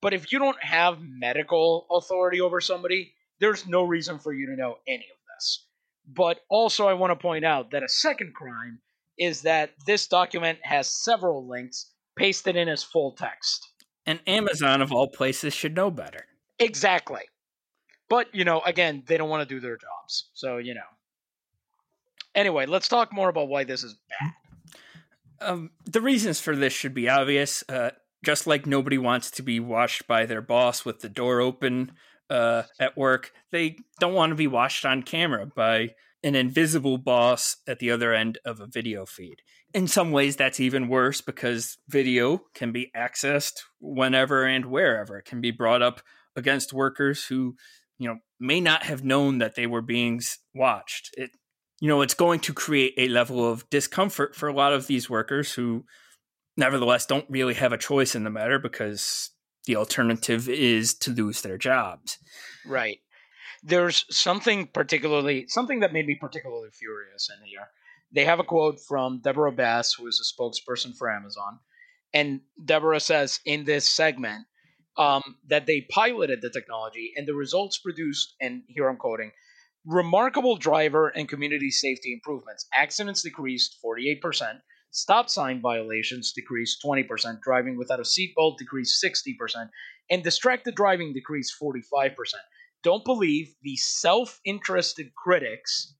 [0.00, 4.56] but if you don't have medical authority over somebody, there's no reason for you to
[4.56, 5.65] know any of this.
[6.06, 8.78] But also, I want to point out that a second crime
[9.18, 13.66] is that this document has several links pasted in as full text.
[14.06, 16.26] And Amazon, of all places, should know better.
[16.58, 17.22] Exactly.
[18.08, 20.28] But, you know, again, they don't want to do their jobs.
[20.34, 20.80] So, you know.
[22.34, 24.32] Anyway, let's talk more about why this is bad.
[25.40, 27.64] Um, the reasons for this should be obvious.
[27.68, 27.90] Uh,
[28.24, 31.92] just like nobody wants to be watched by their boss with the door open
[32.30, 35.90] uh, at work, they don't want to be watched on camera by
[36.22, 39.42] an invisible boss at the other end of a video feed.
[39.72, 45.18] In some ways, that's even worse because video can be accessed whenever and wherever.
[45.18, 46.00] It can be brought up
[46.34, 47.54] against workers who,
[47.98, 50.20] you know, may not have known that they were being
[50.54, 51.10] watched.
[51.16, 51.30] It,
[51.80, 55.10] you know, it's going to create a level of discomfort for a lot of these
[55.10, 55.84] workers who,
[56.56, 59.30] nevertheless, don't really have a choice in the matter because
[59.66, 62.18] the alternative is to lose their jobs.
[62.66, 62.98] Right
[63.66, 67.68] there's something particularly something that made me particularly furious in here.
[68.12, 71.58] They have a quote from Deborah Bass, who is a spokesperson for Amazon,
[72.14, 74.46] and Deborah says in this segment
[74.96, 79.32] um, that they piloted the technology and the results produced, and here I'm quoting,
[79.84, 82.66] remarkable driver and community safety improvements.
[82.72, 84.60] Accidents decreased 48%,
[84.96, 89.68] stop sign violations decreased 20%, driving without a seatbelt decreased 60%,
[90.10, 92.14] and distracted driving decreased 45%
[92.86, 95.94] don't believe the self interested critics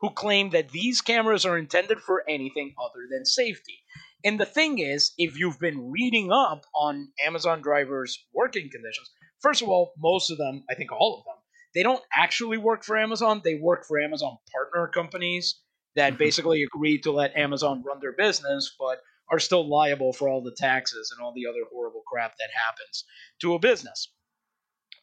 [0.00, 3.82] who claim that these cameras are intended for anything other than safety.
[4.24, 9.10] And the thing is, if you've been reading up on Amazon drivers' working conditions,
[9.42, 11.42] first of all, most of them, I think all of them,
[11.74, 13.42] they don't actually work for Amazon.
[13.44, 15.60] They work for Amazon partner companies
[15.96, 16.18] that mm-hmm.
[16.18, 20.54] basically agreed to let Amazon run their business, but are still liable for all the
[20.56, 23.04] taxes and all the other horrible crap that happens
[23.40, 24.12] to a business.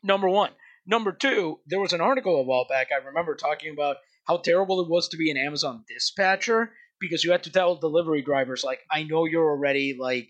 [0.04, 0.52] Number one.
[0.86, 4.82] Number two, there was an article a while back I remember talking about how terrible
[4.82, 8.80] it was to be an Amazon dispatcher because you had to tell delivery drivers like,
[8.90, 10.30] I know you're already like,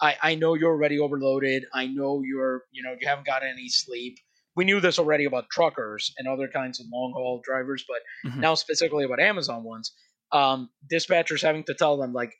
[0.00, 1.64] I, I know you're already overloaded.
[1.74, 4.18] I know you're, you know, you haven't got any sleep.
[4.60, 8.40] We knew this already about truckers and other kinds of long haul drivers, but mm-hmm.
[8.40, 9.90] now specifically about Amazon ones,
[10.32, 12.34] um, dispatchers having to tell them like,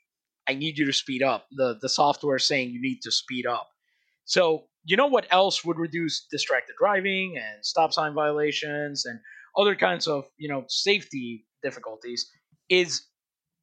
[0.47, 1.47] I need you to speed up.
[1.51, 3.67] The the software saying you need to speed up.
[4.25, 9.19] So you know what else would reduce distracted driving and stop sign violations and
[9.57, 12.29] other kinds of you know safety difficulties
[12.69, 13.01] is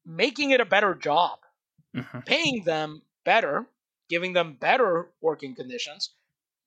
[0.05, 1.39] making it a better job
[1.95, 2.19] mm-hmm.
[2.25, 3.65] paying them better
[4.09, 6.11] giving them better working conditions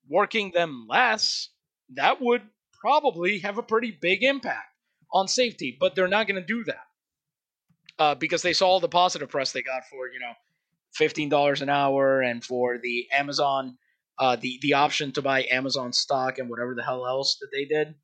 [0.09, 1.49] working them less
[1.93, 2.41] that would
[2.79, 4.67] probably have a pretty big impact
[5.11, 6.85] on safety but they're not going to do that
[7.99, 10.33] uh, because they saw all the positive press they got for you know
[10.99, 13.77] $15 an hour and for the amazon
[14.19, 17.65] uh, the the option to buy Amazon stock and whatever the hell else that they
[17.65, 17.95] did.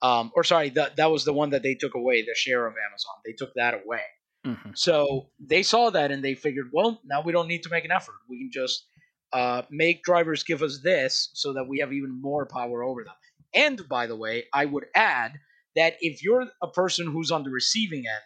[0.00, 2.74] Um, or sorry, that that was the one that they took away, the share of
[2.74, 3.14] Amazon.
[3.24, 4.02] They took that away.
[4.44, 4.70] Mm-hmm.
[4.74, 7.92] So they saw that and they figured, well, now we don't need to make an
[7.92, 8.16] effort.
[8.28, 8.86] We can just
[9.32, 13.14] uh, make drivers give us this so that we have even more power over them.
[13.54, 15.32] And by the way, I would add
[15.76, 18.22] that if you're a person who's on the receiving end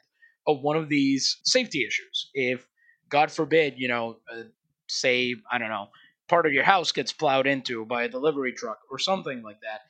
[0.46, 2.66] of one of these safety issues, if
[3.08, 4.42] God forbid, you know, uh,
[4.88, 5.88] say I don't know,
[6.28, 9.80] part of your house gets plowed into by a delivery truck or something like that.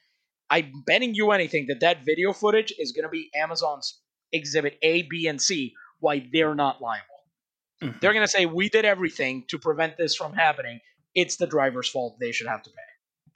[0.48, 4.00] I'm betting you anything that that video footage is going to be Amazon's
[4.32, 7.04] exhibit A, B, and C, why they're not liable.
[7.82, 7.98] Mm-hmm.
[8.00, 10.80] They're going to say, We did everything to prevent this from happening.
[11.16, 12.18] It's the driver's fault.
[12.20, 13.32] They should have to pay.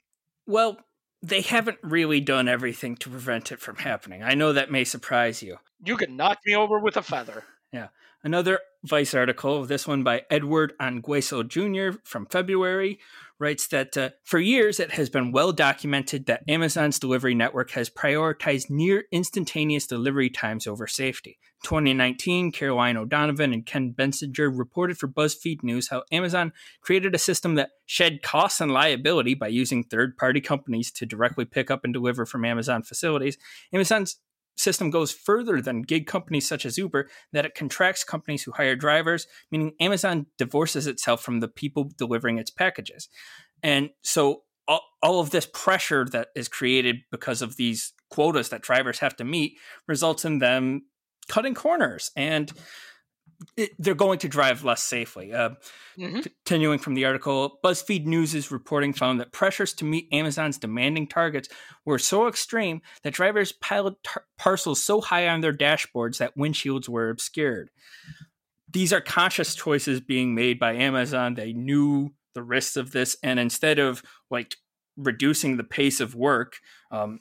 [0.47, 0.77] Well,
[1.21, 4.23] they haven't really done everything to prevent it from happening.
[4.23, 5.57] I know that may surprise you.
[5.83, 7.43] You could knock me over with a feather.
[7.73, 7.87] Yeah.
[8.21, 11.99] Another Vice article, this one by Edward Ongweso Jr.
[12.03, 12.99] from February,
[13.37, 17.91] writes that uh, for years it has been well documented that Amazon's delivery network has
[17.91, 21.37] prioritized near instantaneous delivery times over safety.
[21.63, 27.53] 2019, Caroline O'Donovan and Ken Bensinger reported for BuzzFeed News how Amazon created a system
[27.55, 31.93] that shed costs and liability by using third party companies to directly pick up and
[31.93, 33.37] deliver from Amazon facilities.
[33.71, 34.17] Amazon's
[34.55, 38.75] system goes further than gig companies such as Uber that it contracts companies who hire
[38.75, 43.09] drivers, meaning Amazon divorces itself from the people delivering its packages.
[43.63, 48.61] And so all, all of this pressure that is created because of these quotas that
[48.61, 50.83] drivers have to meet results in them
[51.27, 52.51] cutting corners and
[53.57, 55.33] it, they're going to drive less safely.
[55.33, 55.51] Uh,
[55.97, 56.19] mm-hmm.
[56.21, 61.49] Continuing from the article, BuzzFeed News' reporting found that pressures to meet Amazon's demanding targets
[61.85, 66.87] were so extreme that drivers piled tar- parcels so high on their dashboards that windshields
[66.87, 67.69] were obscured.
[68.71, 71.33] These are conscious choices being made by Amazon.
[71.33, 74.55] They knew the risks of this, and instead of like
[74.95, 76.57] reducing the pace of work,
[76.91, 77.19] um,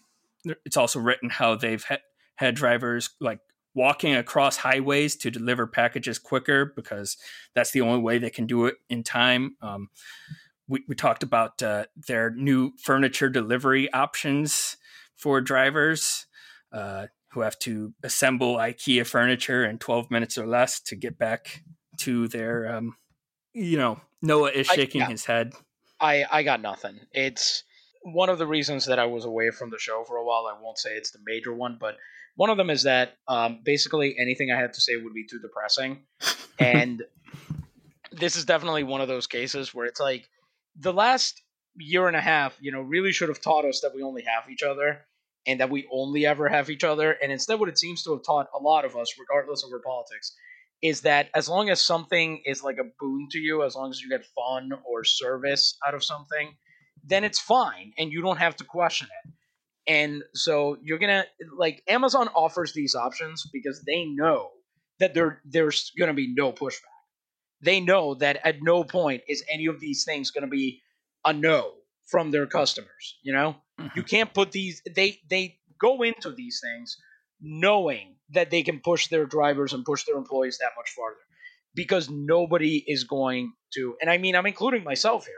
[0.65, 1.99] it's also written how they've ha-
[2.37, 3.41] had drivers like
[3.75, 7.17] walking across highways to deliver packages quicker because
[7.55, 9.57] that's the only way they can do it in time.
[9.63, 9.91] Um,
[10.69, 14.77] we, we talked about uh, their new furniture delivery options
[15.17, 16.27] for drivers
[16.73, 21.63] uh, who have to assemble IKEA furniture in 12 minutes or less to get back
[21.99, 22.97] to their, um,
[23.53, 25.11] you know, Noah is shaking I, yeah.
[25.11, 25.53] his head.
[26.01, 26.99] I, I got nothing.
[27.13, 27.65] It's
[28.03, 30.47] one of the reasons that I was away from the show for a while.
[30.47, 31.97] I won't say it's the major one, but
[32.41, 35.41] one of them is that um, basically anything I had to say would be too
[35.41, 36.05] depressing.
[36.59, 37.03] and
[38.13, 40.27] this is definitely one of those cases where it's like
[40.75, 41.43] the last
[41.77, 44.51] year and a half, you know, really should have taught us that we only have
[44.51, 45.05] each other
[45.47, 47.13] and that we only ever have each other.
[47.13, 49.83] And instead, what it seems to have taught a lot of us, regardless of our
[49.85, 50.35] politics,
[50.81, 54.01] is that as long as something is like a boon to you, as long as
[54.01, 56.57] you get fun or service out of something,
[57.05, 59.31] then it's fine and you don't have to question it.
[59.87, 61.25] And so you're gonna
[61.57, 64.51] like Amazon offers these options because they know
[64.99, 66.97] that there there's gonna be no pushback.
[67.63, 70.83] They know that at no point is any of these things gonna be
[71.25, 71.73] a no
[72.07, 73.19] from their customers.
[73.23, 73.89] You know, mm-hmm.
[73.97, 74.83] you can't put these.
[74.95, 76.97] They they go into these things
[77.41, 81.17] knowing that they can push their drivers and push their employees that much farther
[81.75, 83.97] because nobody is going to.
[84.01, 85.35] And I mean, I'm including myself here,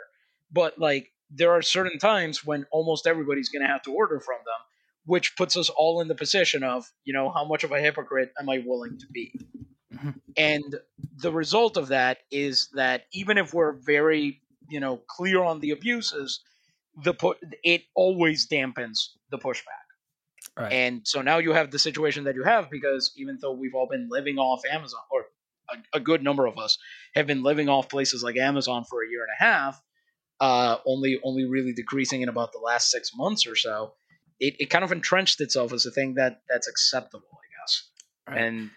[0.50, 4.38] but like there are certain times when almost everybody's going to have to order from
[4.44, 4.60] them,
[5.06, 8.32] which puts us all in the position of, you know, how much of a hypocrite
[8.38, 9.40] am I willing to be?
[9.94, 10.10] Mm-hmm.
[10.36, 10.76] And
[11.16, 15.70] the result of that is that even if we're very, you know, clear on the
[15.70, 16.40] abuses,
[17.02, 19.82] the pu- it always dampens the pushback.
[20.56, 20.72] Right.
[20.72, 23.88] And so now you have the situation that you have because even though we've all
[23.88, 25.26] been living off Amazon, or
[25.70, 26.78] a, a good number of us
[27.14, 29.82] have been living off places like Amazon for a year and a half,
[30.42, 33.94] uh, only only really decreasing in about the last six months or so,
[34.40, 37.88] it, it kind of entrenched itself as a thing that that's acceptable, I guess.
[38.28, 38.40] Right.
[38.40, 38.70] And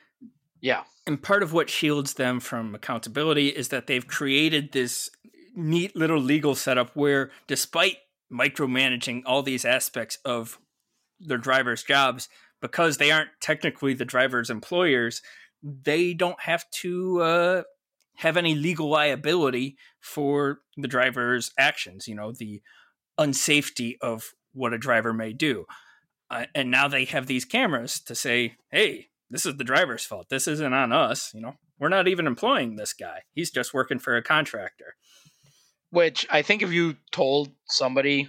[0.62, 0.84] yeah.
[1.08, 5.10] And part of what shields them from accountability is that they've created this
[5.56, 7.98] neat little legal setup where, despite
[8.32, 10.60] micromanaging all these aspects of
[11.20, 12.30] their drivers' jobs,
[12.62, 15.24] because they aren't technically the driver's employers,
[15.64, 17.64] they don't have to uh,
[18.18, 22.62] have any legal liability for the driver's actions, you know, the
[23.20, 25.66] unsafety of what a driver may do.
[26.30, 30.30] Uh, and now they have these cameras to say, hey, this is the driver's fault.
[30.30, 31.32] This isn't on us.
[31.34, 33.22] You know, we're not even employing this guy.
[33.34, 34.96] He's just working for a contractor.
[35.92, 38.28] Which I think if you told somebody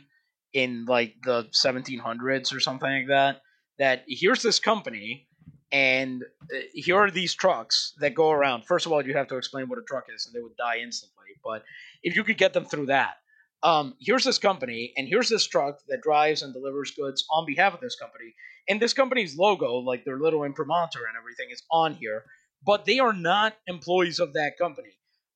[0.53, 3.41] in like the 1700s or something like that,
[3.78, 5.26] that here's this company
[5.72, 8.66] and uh, here are these trucks that go around.
[8.66, 10.78] First of all, you have to explain what a truck is, and they would die
[10.82, 11.24] instantly.
[11.44, 11.64] But
[12.02, 13.16] if you could get them through that,
[13.62, 17.74] um, here's this company, and here's this truck that drives and delivers goods on behalf
[17.74, 18.34] of this company,
[18.68, 22.24] and this company's logo, like their little imprimatur and everything, is on here,
[22.64, 24.90] but they are not employees of that company.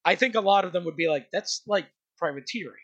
[0.05, 1.87] I think a lot of them would be like, that's like
[2.19, 2.75] privateering.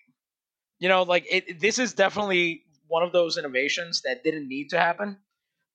[0.78, 4.78] You know, like it, this is definitely one of those innovations that didn't need to
[4.78, 5.16] happen.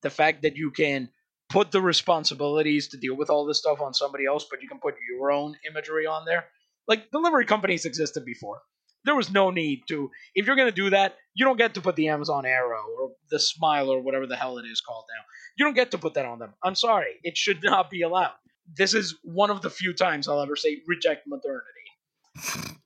[0.02, 1.08] The fact that you can
[1.52, 4.78] put the responsibilities to deal with all this stuff on somebody else, but you can
[4.78, 6.46] put your own imagery on there.
[6.88, 8.62] Like delivery companies existed before.
[9.04, 10.10] There was no need to.
[10.34, 13.10] If you're going to do that, you don't get to put the Amazon Arrow or
[13.30, 15.24] the Smile or whatever the hell it is called now.
[15.58, 16.54] You don't get to put that on them.
[16.64, 17.18] I'm sorry.
[17.22, 18.32] It should not be allowed.
[18.74, 22.78] This is one of the few times I'll ever say reject modernity.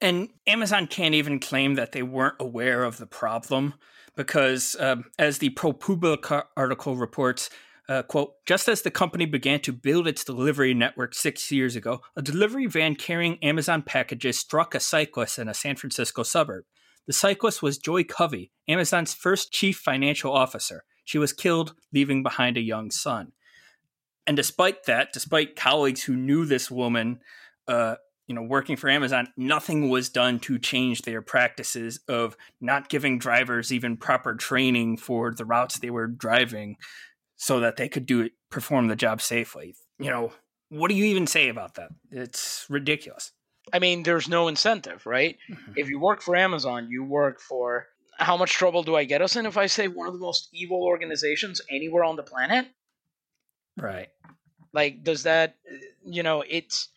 [0.00, 3.74] And Amazon can't even claim that they weren't aware of the problem
[4.16, 7.50] because, um, as the ProPublica article reports,
[7.88, 12.00] uh, quote, just as the company began to build its delivery network six years ago,
[12.16, 16.64] a delivery van carrying Amazon packages struck a cyclist in a San Francisco suburb.
[17.06, 20.82] The cyclist was Joy Covey, Amazon's first chief financial officer.
[21.04, 23.32] She was killed, leaving behind a young son.
[24.26, 27.20] And despite that, despite colleagues who knew this woman,
[27.68, 27.96] uh,
[28.26, 33.18] you know, working for Amazon, nothing was done to change their practices of not giving
[33.18, 36.76] drivers even proper training for the routes they were driving
[37.36, 39.74] so that they could do it, perform the job safely.
[39.98, 40.32] You know,
[40.70, 41.90] what do you even say about that?
[42.10, 43.32] It's ridiculous.
[43.72, 45.36] I mean, there's no incentive, right?
[45.50, 45.72] Mm-hmm.
[45.76, 47.86] If you work for Amazon, you work for
[48.18, 50.48] how much trouble do I get us in if I say one of the most
[50.52, 52.66] evil organizations anywhere on the planet?
[53.76, 54.08] Right.
[54.72, 55.56] Like, does that,
[56.04, 56.88] you know, it's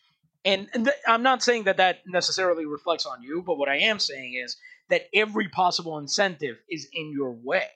[0.44, 3.98] and, th- I'm not saying that that necessarily reflects on you, but what I am
[3.98, 4.56] saying is
[4.88, 7.66] that every possible incentive is in your way.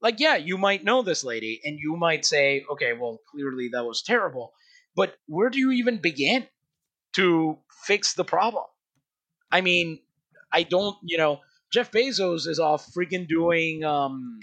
[0.00, 3.84] Like, yeah, you might know this lady and you might say, okay, well, clearly that
[3.84, 4.52] was terrible.
[4.96, 6.46] But where do you even begin
[7.14, 8.64] to fix the problem?
[9.52, 10.00] I mean,
[10.52, 11.40] I don't, you know,
[11.72, 14.40] Jeff Bezos is off freaking doing um,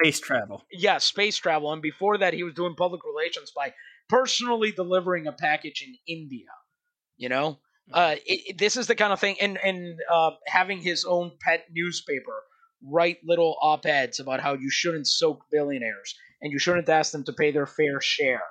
[0.00, 0.62] space travel.
[0.70, 1.72] Yeah, space travel.
[1.72, 3.72] And before that, he was doing public relations by
[4.08, 6.46] personally delivering a package in India.
[7.16, 7.58] You know,
[7.92, 11.32] uh, it, it- this is the kind of thing, and and uh, having his own
[11.40, 12.34] pet newspaper
[12.82, 17.32] write little op-eds about how you shouldn't soak billionaires and you shouldn't ask them to
[17.32, 18.42] pay their fair share,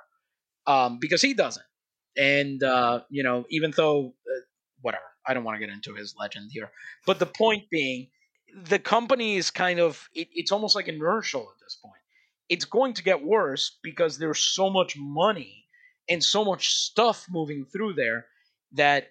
[0.66, 1.64] um, because he doesn't.
[2.16, 4.40] And uh, you know, even though uh,
[4.82, 6.70] whatever, I don't want to get into his legend here,
[7.06, 8.08] but the point being,
[8.54, 11.94] the company is kind of it, it's almost like inertial at this point.
[12.48, 15.64] It's going to get worse because there's so much money
[16.08, 18.26] and so much stuff moving through there
[18.72, 19.08] that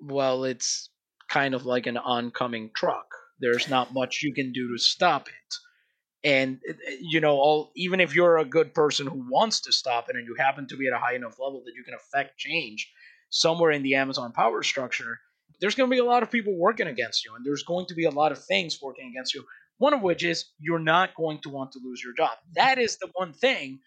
[0.00, 0.90] well, it's
[1.28, 3.06] kind of like an oncoming truck.
[3.40, 6.28] There's not much you can do to stop it.
[6.28, 10.08] And uh, you know, all even if you're a good person who wants to stop
[10.08, 12.38] it and you happen to be at a high enough level that you can affect
[12.38, 12.90] change
[13.30, 15.18] somewhere in the Amazon power structure,
[15.60, 17.94] there's going to be a lot of people working against you and there's going to
[17.94, 19.44] be a lot of things working against you.
[19.78, 22.38] One of which is you're not going to want to lose your job.
[22.54, 23.80] That is the one thing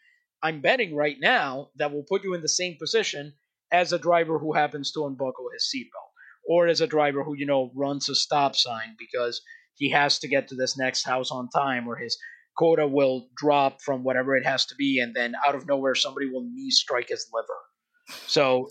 [0.43, 3.33] I'm betting right now that will put you in the same position
[3.71, 6.11] as a driver who happens to unbuckle his seatbelt,
[6.47, 9.41] or as a driver who, you know, runs a stop sign because
[9.75, 12.17] he has to get to this next house on time, or his
[12.57, 16.29] quota will drop from whatever it has to be, and then out of nowhere somebody
[16.29, 18.17] will knee strike his liver.
[18.27, 18.67] So,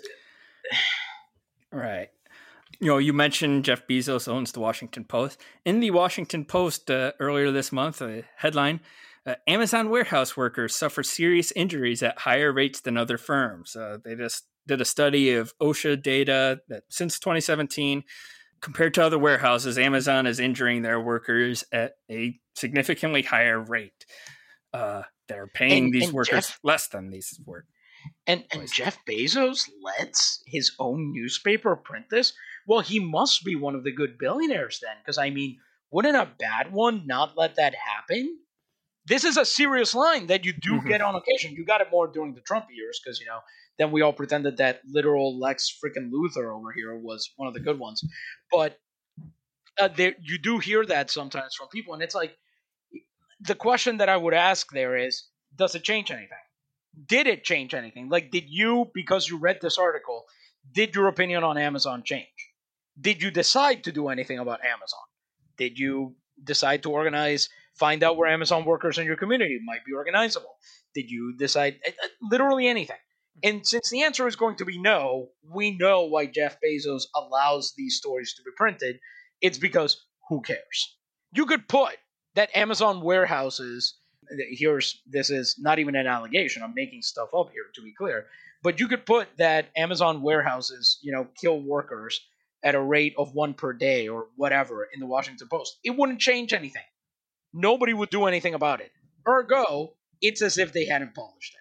[1.72, 2.08] Right.
[2.80, 5.40] You know, you mentioned Jeff Bezos owns the Washington Post.
[5.64, 8.80] In the Washington Post uh, earlier this month, a headline
[9.24, 13.74] uh, Amazon warehouse workers suffer serious injuries at higher rates than other firms.
[13.74, 18.04] Uh, they just did a study of OSHA data that since 2017,
[18.60, 24.04] compared to other warehouses, Amazon is injuring their workers at a significantly higher rate.
[24.72, 27.64] Uh, they're paying And- these and workers Jeff- less than these work.
[28.26, 32.32] and, and Jeff Bezos lets his own newspaper print this.
[32.66, 35.58] Well, he must be one of the good billionaires then, because I mean,
[35.90, 38.38] wouldn't a bad one not let that happen?
[39.06, 40.88] This is a serious line that you do Mhm.
[40.88, 41.52] get on occasion.
[41.54, 43.40] You got it more during the Trump years, because you know
[43.78, 47.60] then we all pretended that literal Lex freaking Luthor over here was one of the
[47.60, 48.02] good ones.
[48.50, 48.80] But
[49.78, 52.36] uh, there, you do hear that sometimes from people, and it's like
[53.40, 56.38] the question that I would ask there is, does it change anything?
[57.06, 58.08] Did it change anything?
[58.08, 60.24] Like, did you, because you read this article,
[60.72, 62.45] did your opinion on Amazon change?
[63.00, 65.00] Did you decide to do anything about Amazon?
[65.58, 69.92] Did you decide to organize, find out where Amazon workers in your community might be
[69.92, 70.54] organizable?
[70.94, 72.96] Did you decide uh, uh, literally anything?
[73.42, 77.74] And since the answer is going to be no, we know why Jeff Bezos allows
[77.76, 78.98] these stories to be printed.
[79.42, 80.96] It's because who cares?
[81.32, 81.96] You could put
[82.34, 83.98] that Amazon warehouses.
[84.50, 86.62] Here's this is not even an allegation.
[86.62, 88.26] I'm making stuff up here to be clear.
[88.62, 92.18] But you could put that Amazon warehouses, you know, kill workers
[92.64, 95.78] at a rate of one per day or whatever in the Washington Post.
[95.84, 96.82] It wouldn't change anything.
[97.52, 98.90] Nobody would do anything about it.
[99.26, 101.60] Ergo, it's as if they hadn't published it.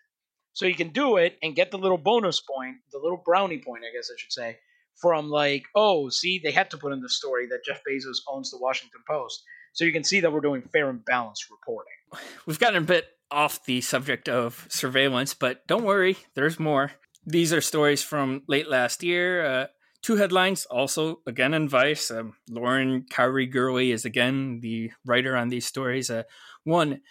[0.54, 3.84] So you can do it and get the little bonus point, the little brownie point,
[3.84, 4.58] I guess I should say,
[5.02, 8.52] from like, oh, see, they had to put in the story that Jeff Bezos owns
[8.52, 9.44] the Washington Post.
[9.74, 11.92] So you can see that we're doing fair and balanced reporting.
[12.46, 16.92] We've gotten a bit off the subject of surveillance, but don't worry, there's more.
[17.26, 19.46] These are stories from late last year.
[19.46, 19.68] Uh,
[20.06, 22.12] two headlines, also again in Vice.
[22.12, 26.12] Um, Lauren Kaori Gurley is again the writer on these stories.
[26.12, 26.24] Uh,
[26.64, 27.02] one,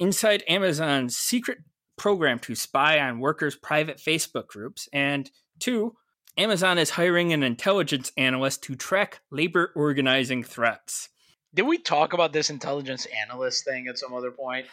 [0.00, 1.58] inside Amazon's secret
[1.96, 4.88] program to spy on workers' private Facebook groups.
[4.92, 5.30] And
[5.60, 5.94] two,
[6.36, 11.08] Amazon is hiring an intelligence analyst to track labor organizing threats.
[11.54, 14.66] Did we talk about this intelligence analyst thing at some other point?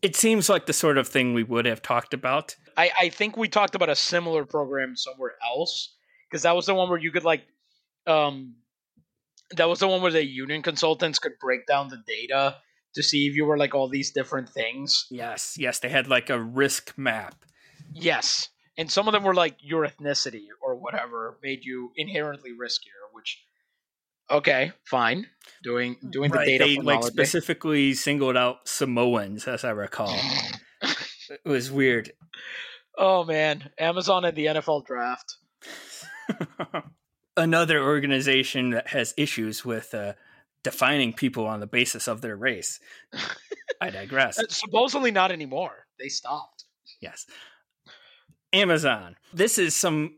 [0.00, 2.54] It seems like the sort of thing we would have talked about.
[2.76, 5.95] I, I think we talked about a similar program somewhere else
[6.36, 7.46] because that was the one where you could like,
[8.06, 8.56] um,
[9.56, 12.56] that was the one where the union consultants could break down the data
[12.94, 15.06] to see if you were like all these different things.
[15.10, 17.36] Yes, yes, they had like a risk map.
[17.94, 23.08] Yes, and some of them were like your ethnicity or whatever made you inherently riskier.
[23.14, 23.42] Which,
[24.30, 25.28] okay, fine,
[25.62, 30.14] doing doing the Right, data they like specifically singled out Samoans, as I recall.
[30.82, 32.12] it was weird.
[32.98, 35.38] Oh man, Amazon and the NFL draft.
[37.36, 40.14] Another organization that has issues with uh,
[40.62, 42.80] defining people on the basis of their race.
[43.80, 44.38] I digress.
[44.38, 45.86] Uh, Supposedly not anymore.
[45.98, 46.64] They stopped.
[47.00, 47.26] Yes.
[48.52, 49.16] Amazon.
[49.34, 50.16] This is some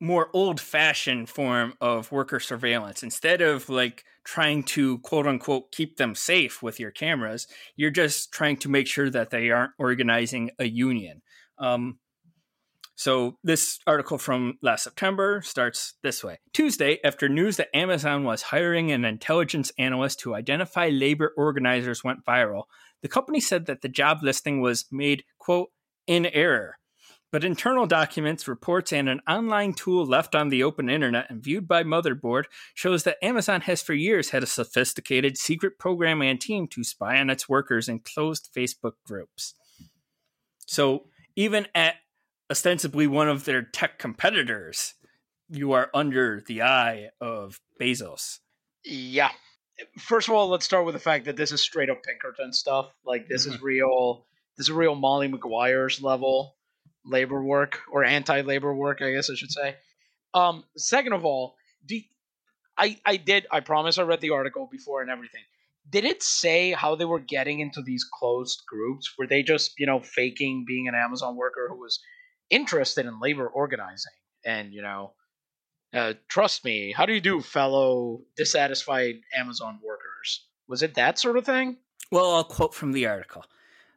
[0.00, 3.02] more old fashioned form of worker surveillance.
[3.02, 7.46] Instead of like trying to quote unquote keep them safe with your cameras,
[7.76, 11.22] you're just trying to make sure that they aren't organizing a union.
[11.58, 11.98] Um,
[12.96, 16.38] so this article from last September starts this way.
[16.54, 22.24] Tuesday, after news that Amazon was hiring an intelligence analyst to identify labor organizers went
[22.24, 22.64] viral,
[23.02, 25.68] the company said that the job listing was made, quote,
[26.06, 26.78] in error.
[27.30, 31.68] But internal documents, reports, and an online tool left on the open internet and viewed
[31.68, 36.66] by Motherboard shows that Amazon has for years had a sophisticated secret program and team
[36.68, 39.52] to spy on its workers in closed Facebook groups.
[40.66, 41.96] So even at
[42.50, 44.94] ostensibly one of their tech competitors,
[45.48, 48.38] you are under the eye of Bezos.
[48.84, 49.30] Yeah.
[49.98, 52.92] First of all, let's start with the fact that this is straight up Pinkerton stuff.
[53.04, 54.26] Like this is real.
[54.56, 56.56] This is real Molly Maguire's level
[57.04, 59.76] labor work or anti-labor work, I guess I should say.
[60.34, 62.00] Um, second of all, do,
[62.76, 65.42] I I did I promise I read the article before and everything.
[65.88, 69.12] Did it say how they were getting into these closed groups?
[69.16, 72.00] Were they just you know faking being an Amazon worker who was
[72.50, 74.12] interested in labor organizing
[74.44, 75.12] and you know
[75.96, 80.46] uh, trust me, how do you do, fellow dissatisfied Amazon workers?
[80.68, 81.78] Was it that sort of thing?
[82.10, 83.44] Well, I'll quote from the article.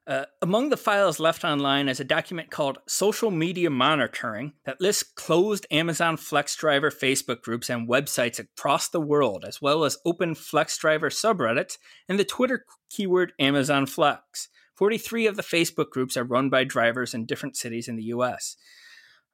[0.07, 5.03] Uh, among the files left online is a document called Social Media Monitoring that lists
[5.03, 11.11] closed Amazon FlexDriver Facebook groups and websites across the world, as well as open FlexDriver
[11.11, 11.77] subreddits
[12.07, 14.47] and the Twitter keyword Amazon Flex.
[14.79, 18.55] 43 of the Facebook groups are run by drivers in different cities in the US.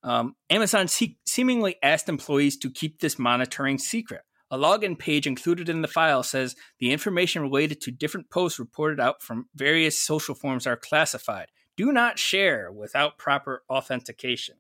[0.02, 4.24] Um, Amazon se- seemingly asked employees to keep this monitoring secret.
[4.50, 9.00] A login page included in the file says the information related to different posts reported
[9.00, 11.48] out from various social forums are classified.
[11.78, 14.56] Do not share without proper authentication.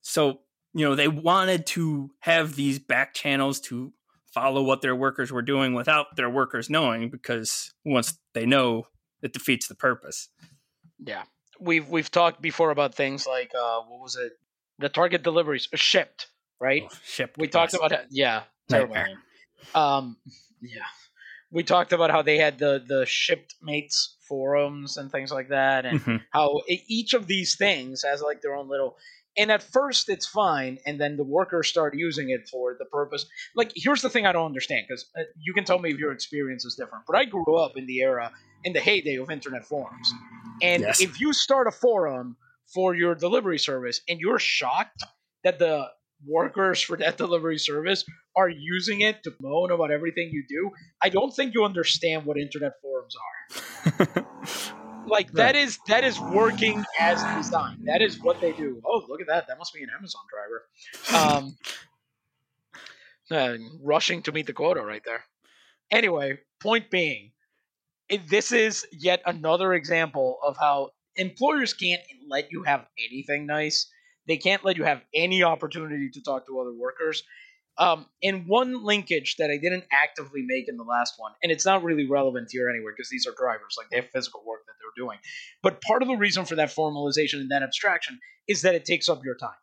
[0.00, 0.40] So,
[0.74, 3.92] you know, they wanted to have these back channels to
[4.26, 8.86] follow what their workers were doing without their workers knowing because once they know,
[9.22, 10.28] it defeats the purpose.
[10.98, 11.22] Yeah.
[11.58, 14.32] We've we've talked before about things like uh, what was it?
[14.78, 16.26] The target deliveries Shipt,
[16.58, 16.84] right?
[16.86, 17.36] Oh, Shipt.
[17.36, 18.06] We talked about it.
[18.10, 18.96] Yeah, terrible.
[19.74, 20.16] Um,
[20.62, 20.86] yeah,
[21.50, 25.84] we talked about how they had the the Shipt mates forums and things like that,
[25.84, 26.20] and Mhm.
[26.30, 28.96] how each of these things has like their own little.
[29.36, 33.26] And at first it's fine, and then the workers start using it for the purpose.
[33.54, 36.12] Like, here's the thing I don't understand because uh, you can tell me if your
[36.12, 37.04] experience is different.
[37.06, 38.32] But I grew up in the era,
[38.64, 40.12] in the heyday of internet forums,
[40.62, 41.00] and Yes.
[41.00, 42.36] if you start a forum
[42.74, 45.04] for your delivery service and you're shocked
[45.44, 45.86] that the
[46.26, 48.04] workers for that delivery service
[48.36, 50.70] are using it to moan about everything you do,
[51.02, 54.26] I don't think you understand what internet forums are.
[55.06, 57.86] Like that is that is working as designed.
[57.86, 58.80] That is what they do.
[58.84, 59.46] Oh, look at that!
[59.48, 61.36] That must be an Amazon driver.
[61.36, 61.56] Um,
[63.30, 65.24] uh, rushing to meet the quota right there.
[65.90, 67.32] Anyway, point being,
[68.08, 73.90] it, this is yet another example of how employers can't let you have anything nice.
[74.28, 77.22] They can't let you have any opportunity to talk to other workers.
[77.80, 81.64] Um, and one linkage that I didn't actively make in the last one, and it's
[81.64, 84.74] not really relevant here anyway because these are drivers, like they have physical work that
[84.78, 85.16] they're doing.
[85.62, 89.08] But part of the reason for that formalization and that abstraction is that it takes
[89.08, 89.56] up your time.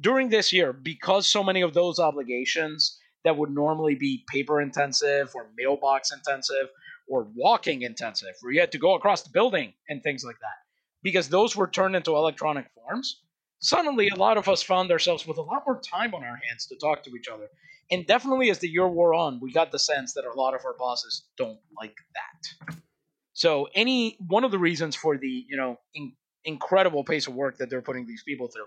[0.00, 5.30] During this year, because so many of those obligations that would normally be paper intensive
[5.34, 6.68] or mailbox intensive
[7.06, 10.56] or walking intensive, where you had to go across the building and things like that,
[11.04, 13.20] because those were turned into electronic forms,
[13.60, 16.66] suddenly a lot of us found ourselves with a lot more time on our hands
[16.66, 17.48] to talk to each other.
[17.90, 20.64] And definitely as the year wore on, we got the sense that a lot of
[20.64, 22.74] our bosses don't like that.
[23.32, 26.12] So any one of the reasons for the, you know, in,
[26.44, 28.66] incredible pace of work that they're putting these people through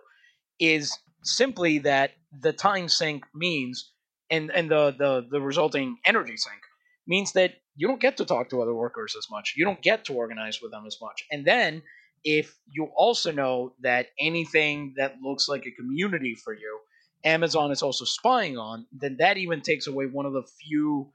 [0.59, 3.91] is simply that the time sink means
[4.29, 6.61] and and the the the resulting energy sink
[7.07, 9.53] means that you don't get to talk to other workers as much.
[9.57, 11.23] You don't get to organize with them as much.
[11.31, 11.81] And then
[12.23, 16.79] if you also know that anything that looks like a community for you,
[17.23, 21.11] Amazon is also spying on, then that even takes away one of the few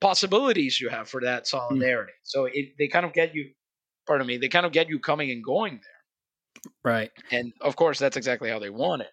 [0.00, 1.56] possibilities you have for that hmm.
[1.56, 2.12] solidarity.
[2.22, 3.50] So it, they kind of get you,
[4.06, 6.72] pardon me, they kind of get you coming and going there.
[6.84, 7.10] Right.
[7.30, 9.10] And of course, that's exactly how they want it.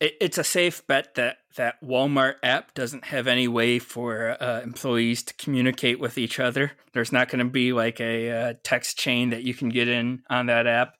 [0.00, 4.60] It, it's a safe bet that that Walmart app doesn't have any way for uh,
[4.62, 6.72] employees to communicate with each other.
[6.92, 10.22] There's not going to be like a uh, text chain that you can get in
[10.28, 10.94] on that app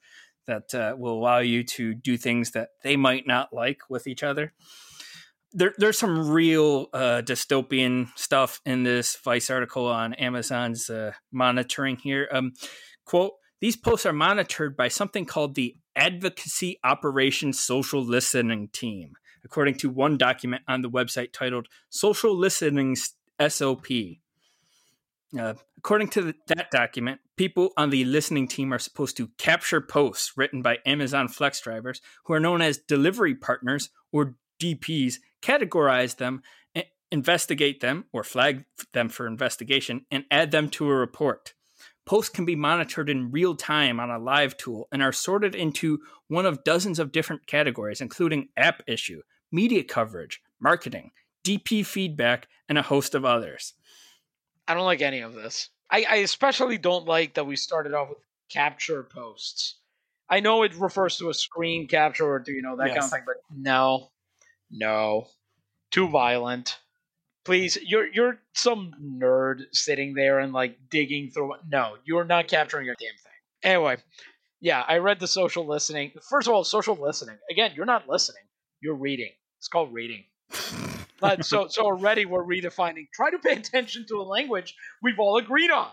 [0.47, 4.22] that uh, will allow you to do things that they might not like with each
[4.22, 4.53] other.
[5.53, 11.97] There, there's some real uh, dystopian stuff in this Vice article on Amazon's uh, monitoring
[11.97, 12.28] here.
[12.30, 12.53] Um,
[13.05, 13.32] quote,
[13.65, 19.89] these posts are monitored by something called the Advocacy Operations Social Listening Team, according to
[19.89, 23.87] one document on the website titled Social Listening SOP.
[25.41, 29.81] Uh, according to the, that document, people on the listening team are supposed to capture
[29.81, 36.19] posts written by Amazon Flex drivers who are known as delivery partners or DPs, categorize
[36.19, 36.43] them,
[37.11, 41.55] investigate them or flag them for investigation, and add them to a report.
[42.07, 46.01] Posts can be monitored in real time on a live tool and are sorted into
[46.29, 51.11] one of dozens of different categories, including app issue, media coverage, marketing,
[51.45, 53.75] DP feedback, and a host of others.
[54.69, 55.71] I don't like any of this.
[55.91, 58.19] I, I especially don't like that we started off with
[58.51, 59.77] capture posts.
[60.29, 62.95] I know it refers to a screen capture or do you know that yes.
[62.95, 64.11] kind of thing, but no,
[64.71, 65.29] no,
[65.91, 66.79] too violent.
[67.45, 71.53] Please, you're you're some nerd sitting there and like digging through.
[71.68, 73.32] No, you're not capturing a damn thing.
[73.62, 73.99] Anyway,
[74.61, 76.12] yeah, I read the social listening.
[76.30, 77.36] First of all, social listening.
[77.51, 78.42] Again, you're not listening.
[78.80, 79.30] You're reading.
[79.59, 80.24] It's called reading.
[81.20, 83.09] but so so already we're redefining.
[83.12, 85.90] Try to pay attention to a language we've all agreed on.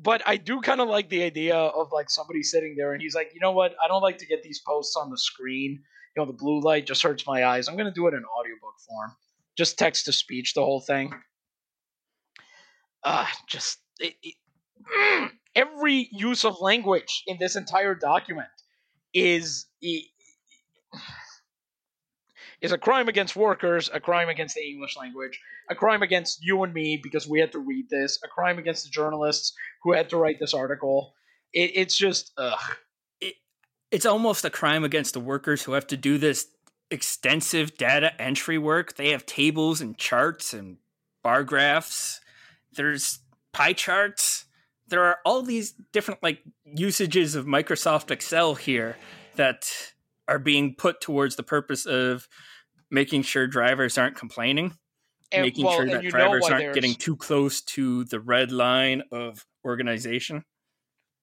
[0.00, 3.14] But I do kind of like the idea of like somebody sitting there and he's
[3.14, 3.74] like, you know what?
[3.82, 5.82] I don't like to get these posts on the screen.
[6.14, 7.66] You know, the blue light just hurts my eyes.
[7.66, 9.16] I'm going to do it in audiobook form
[9.56, 11.12] just text to speech the whole thing.
[13.02, 14.34] Uh, just it, it,
[14.98, 18.48] mm, every use of language in this entire document
[19.12, 19.66] is
[22.60, 25.38] is a crime against workers, a crime against the English language,
[25.70, 28.84] a crime against you and me because we had to read this, a crime against
[28.84, 29.52] the journalists
[29.82, 31.12] who had to write this article.
[31.52, 32.76] It, it's just ugh.
[33.90, 36.46] It's almost a crime against the workers who have to do this
[36.90, 38.96] extensive data entry work.
[38.96, 40.78] They have tables and charts and
[41.22, 42.20] bar graphs.
[42.72, 43.20] There's
[43.52, 44.44] pie charts.
[44.86, 48.96] There are all these different like usages of Microsoft Excel here
[49.36, 49.70] that
[50.28, 52.28] are being put towards the purpose of
[52.90, 54.74] making sure drivers aren't complaining,
[55.32, 56.74] and, making well, sure that drivers aren't there's...
[56.74, 60.44] getting too close to the red line of organization.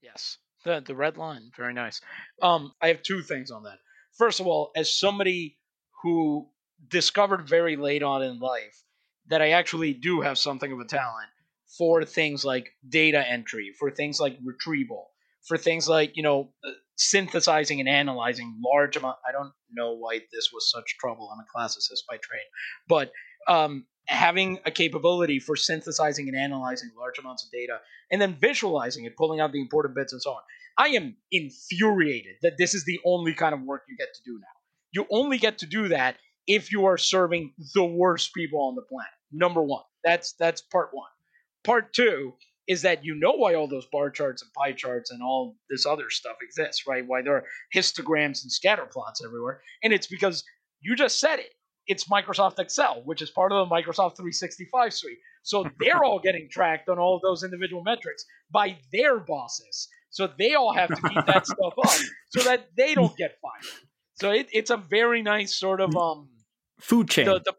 [0.01, 2.01] Yes, the the red line, very nice.
[2.41, 3.77] Um, I have two things on that
[4.17, 5.57] first of all, as somebody
[6.03, 6.47] who
[6.87, 8.83] discovered very late on in life
[9.27, 11.29] that I actually do have something of a talent
[11.77, 15.09] for things like data entry, for things like retrieval,
[15.47, 19.17] for things like, you know, uh, synthesizing and analyzing large amount.
[19.27, 21.29] I don't know why this was such trouble.
[21.31, 22.45] I'm a classicist by trade,
[22.87, 23.11] but
[23.47, 27.79] um, having a capability for synthesizing and analyzing large amounts of data
[28.11, 30.41] and then visualizing it, pulling out the important bits and so on.
[30.77, 34.33] I am infuriated that this is the only kind of work you get to do
[34.39, 34.47] now.
[34.91, 36.17] You only get to do that
[36.47, 39.11] if you are serving the worst people on the planet.
[39.31, 39.83] Number one.
[40.03, 41.09] That's that's part one.
[41.63, 42.33] Part two
[42.67, 45.85] is that you know why all those bar charts and pie charts and all this
[45.85, 47.05] other stuff exists, right?
[47.05, 47.45] Why there are
[47.75, 49.61] histograms and scatter plots everywhere.
[49.83, 50.43] And it's because
[50.79, 51.53] you just said it.
[51.87, 55.17] It's Microsoft Excel, which is part of the Microsoft 365 suite.
[55.43, 59.87] So they're all getting tracked on all of those individual metrics by their bosses.
[60.11, 61.99] So they all have to keep that stuff up
[62.29, 63.73] so that they don't get fired.
[64.15, 66.29] So it, it's a very nice sort of um
[66.79, 67.25] food chain.
[67.25, 67.53] The, the,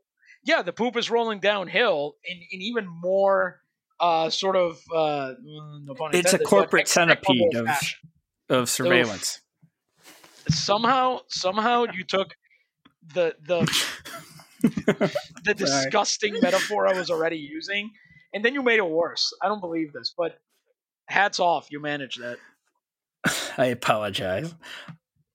[0.45, 3.61] yeah, the poop is rolling downhill in, in even more
[4.01, 7.69] uh, sort of uh, mm, no it's a corporate centipede of,
[8.49, 9.41] of surveillance.
[10.49, 12.35] somehow, somehow you took
[13.15, 13.61] the the
[15.45, 17.91] the disgusting metaphor I was already using,
[18.35, 19.33] and then you made it worse.
[19.41, 20.39] I don't believe this, but
[21.13, 22.39] hats off, you managed that.
[23.57, 24.53] I apologize.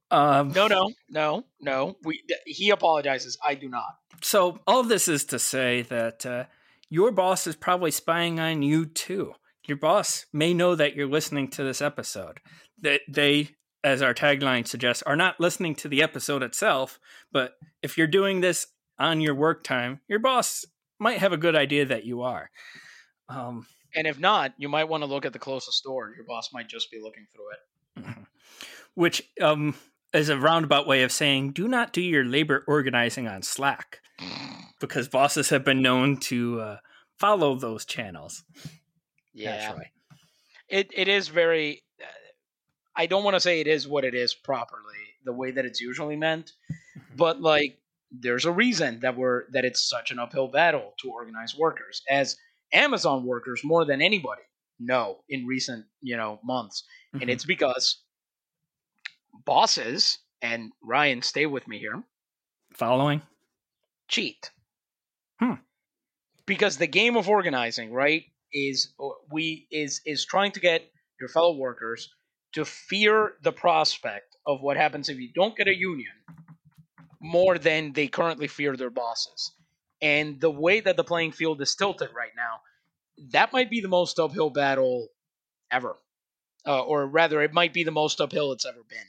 [0.10, 1.98] Um, no, no, no, no.
[2.04, 3.38] We he apologizes.
[3.46, 3.98] I do not.
[4.22, 6.46] So all this is to say that uh,
[6.90, 9.34] your boss is probably spying on you too.
[9.68, 12.40] Your boss may know that you're listening to this episode.
[12.82, 13.50] That they,
[13.84, 17.00] as our tagline suggests, are not listening to the episode itself.
[17.32, 18.68] But if you're doing this
[18.98, 20.66] on your work time, your boss
[21.00, 22.50] might have a good idea that you are.
[23.30, 23.68] Um,
[23.98, 26.14] and if not, you might want to look at the closest door.
[26.16, 28.06] Your boss might just be looking through it.
[28.06, 28.22] Mm-hmm.
[28.94, 29.74] Which um,
[30.14, 34.00] is a roundabout way of saying do not do your labor organizing on Slack
[34.80, 36.78] because bosses have been known to uh,
[37.18, 38.44] follow those channels.
[39.34, 39.74] Yeah.
[40.70, 41.84] It, it is very.
[42.00, 42.06] Uh,
[42.96, 44.82] I don't want to say it is what it is properly,
[45.26, 47.16] the way that it's usually meant, mm-hmm.
[47.16, 47.80] but like
[48.12, 52.38] there's a reason that we're that it's such an uphill battle to organize workers as
[52.74, 54.42] Amazon workers more than anybody
[54.80, 57.22] know in recent you know months, mm-hmm.
[57.22, 58.02] and it's because
[59.46, 62.04] bosses and Ryan, stay with me here.
[62.74, 63.22] Following
[64.08, 64.52] cheat.
[65.40, 65.54] Hmm.
[66.46, 68.94] Because the game of organizing, right, is
[69.32, 70.84] we is is trying to get
[71.20, 72.10] your fellow workers
[72.54, 76.14] to fear the prospect of what happens if you don't get a union
[77.22, 79.52] more than they currently fear their bosses.
[80.02, 82.62] And the way that the playing field is tilted right now,
[83.32, 85.08] that might be the most uphill battle
[85.72, 85.98] ever.
[86.66, 89.00] Uh, or rather, it might be the most uphill it's ever been.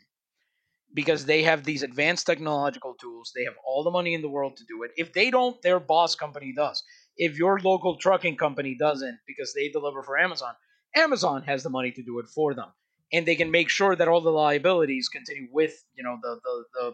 [0.94, 3.32] Because they have these advanced technological tools.
[3.34, 4.92] They have all the money in the world to do it.
[4.96, 6.82] If they don't, their boss company does.
[7.16, 10.54] If your local trucking company doesn't, because they deliver for Amazon,
[10.94, 12.72] Amazon has the money to do it for them,
[13.12, 16.64] and they can make sure that all the liabilities continue with you know the the,
[16.74, 16.92] the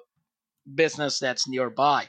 [0.75, 2.09] business that's nearby.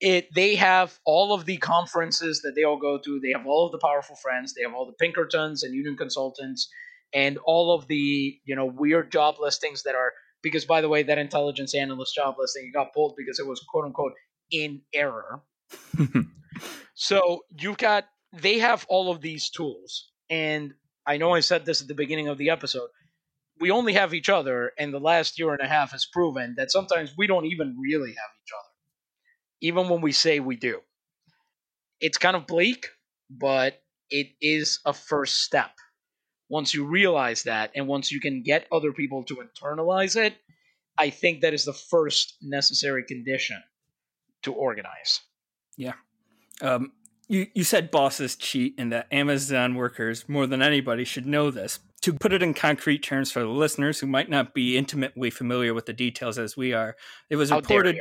[0.00, 3.20] It they have all of the conferences that they all go to.
[3.20, 4.54] They have all of the powerful friends.
[4.54, 6.68] They have all the Pinkertons and union consultants,
[7.12, 11.02] and all of the you know weird job listings that are because by the way
[11.02, 14.12] that intelligence analyst job listing got pulled because it was quote unquote
[14.50, 15.42] in error.
[16.94, 20.74] so you've got they have all of these tools, and
[21.06, 22.88] I know I said this at the beginning of the episode.
[23.60, 26.70] We only have each other, and the last year and a half has proven that
[26.70, 28.37] sometimes we don't even really have
[29.60, 30.80] even when we say we do.
[32.00, 32.88] It's kind of bleak,
[33.30, 33.80] but
[34.10, 35.70] it is a first step.
[36.48, 40.34] Once you realize that, and once you can get other people to internalize it,
[40.96, 43.62] I think that is the first necessary condition
[44.42, 45.20] to organize.
[45.76, 45.92] Yeah.
[46.60, 46.92] Um,
[47.28, 51.80] you, you said bosses cheat and that Amazon workers, more than anybody, should know this.
[52.02, 55.74] To put it in concrete terms for the listeners who might not be intimately familiar
[55.74, 56.96] with the details as we are,
[57.28, 57.98] it was How reported?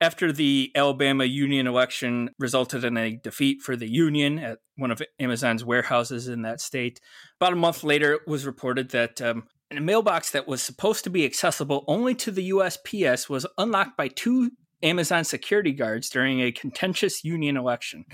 [0.00, 5.02] After the Alabama union election resulted in a defeat for the union at one of
[5.18, 7.00] Amazon's warehouses in that state.
[7.40, 11.10] About a month later, it was reported that um, a mailbox that was supposed to
[11.10, 14.50] be accessible only to the USPS was unlocked by two
[14.82, 18.06] Amazon security guards during a contentious union election.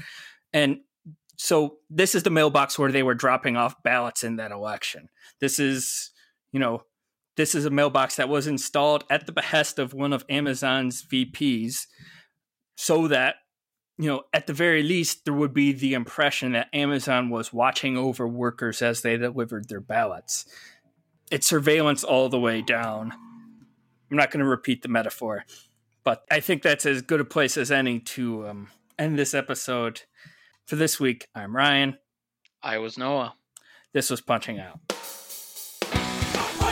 [0.52, 0.78] And
[1.36, 5.08] so this is the mailbox where they were dropping off ballots in that election.
[5.40, 6.10] This is,
[6.50, 6.82] you know,
[7.36, 11.86] this is a mailbox that was installed at the behest of one of Amazon's VPs
[12.76, 13.36] so that,
[13.98, 17.96] you know, at the very least, there would be the impression that Amazon was watching
[17.96, 20.46] over workers as they delivered their ballots.
[21.30, 23.12] It's surveillance all the way down.
[24.10, 25.44] I'm not going to repeat the metaphor,
[26.04, 28.68] but I think that's as good a place as any to um,
[28.98, 30.02] end this episode.
[30.66, 31.98] For this week, I'm Ryan.
[32.62, 33.34] I was Noah.
[33.92, 34.80] This was Punching Out.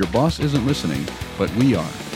[0.00, 2.09] your boss isn't listening, but we are.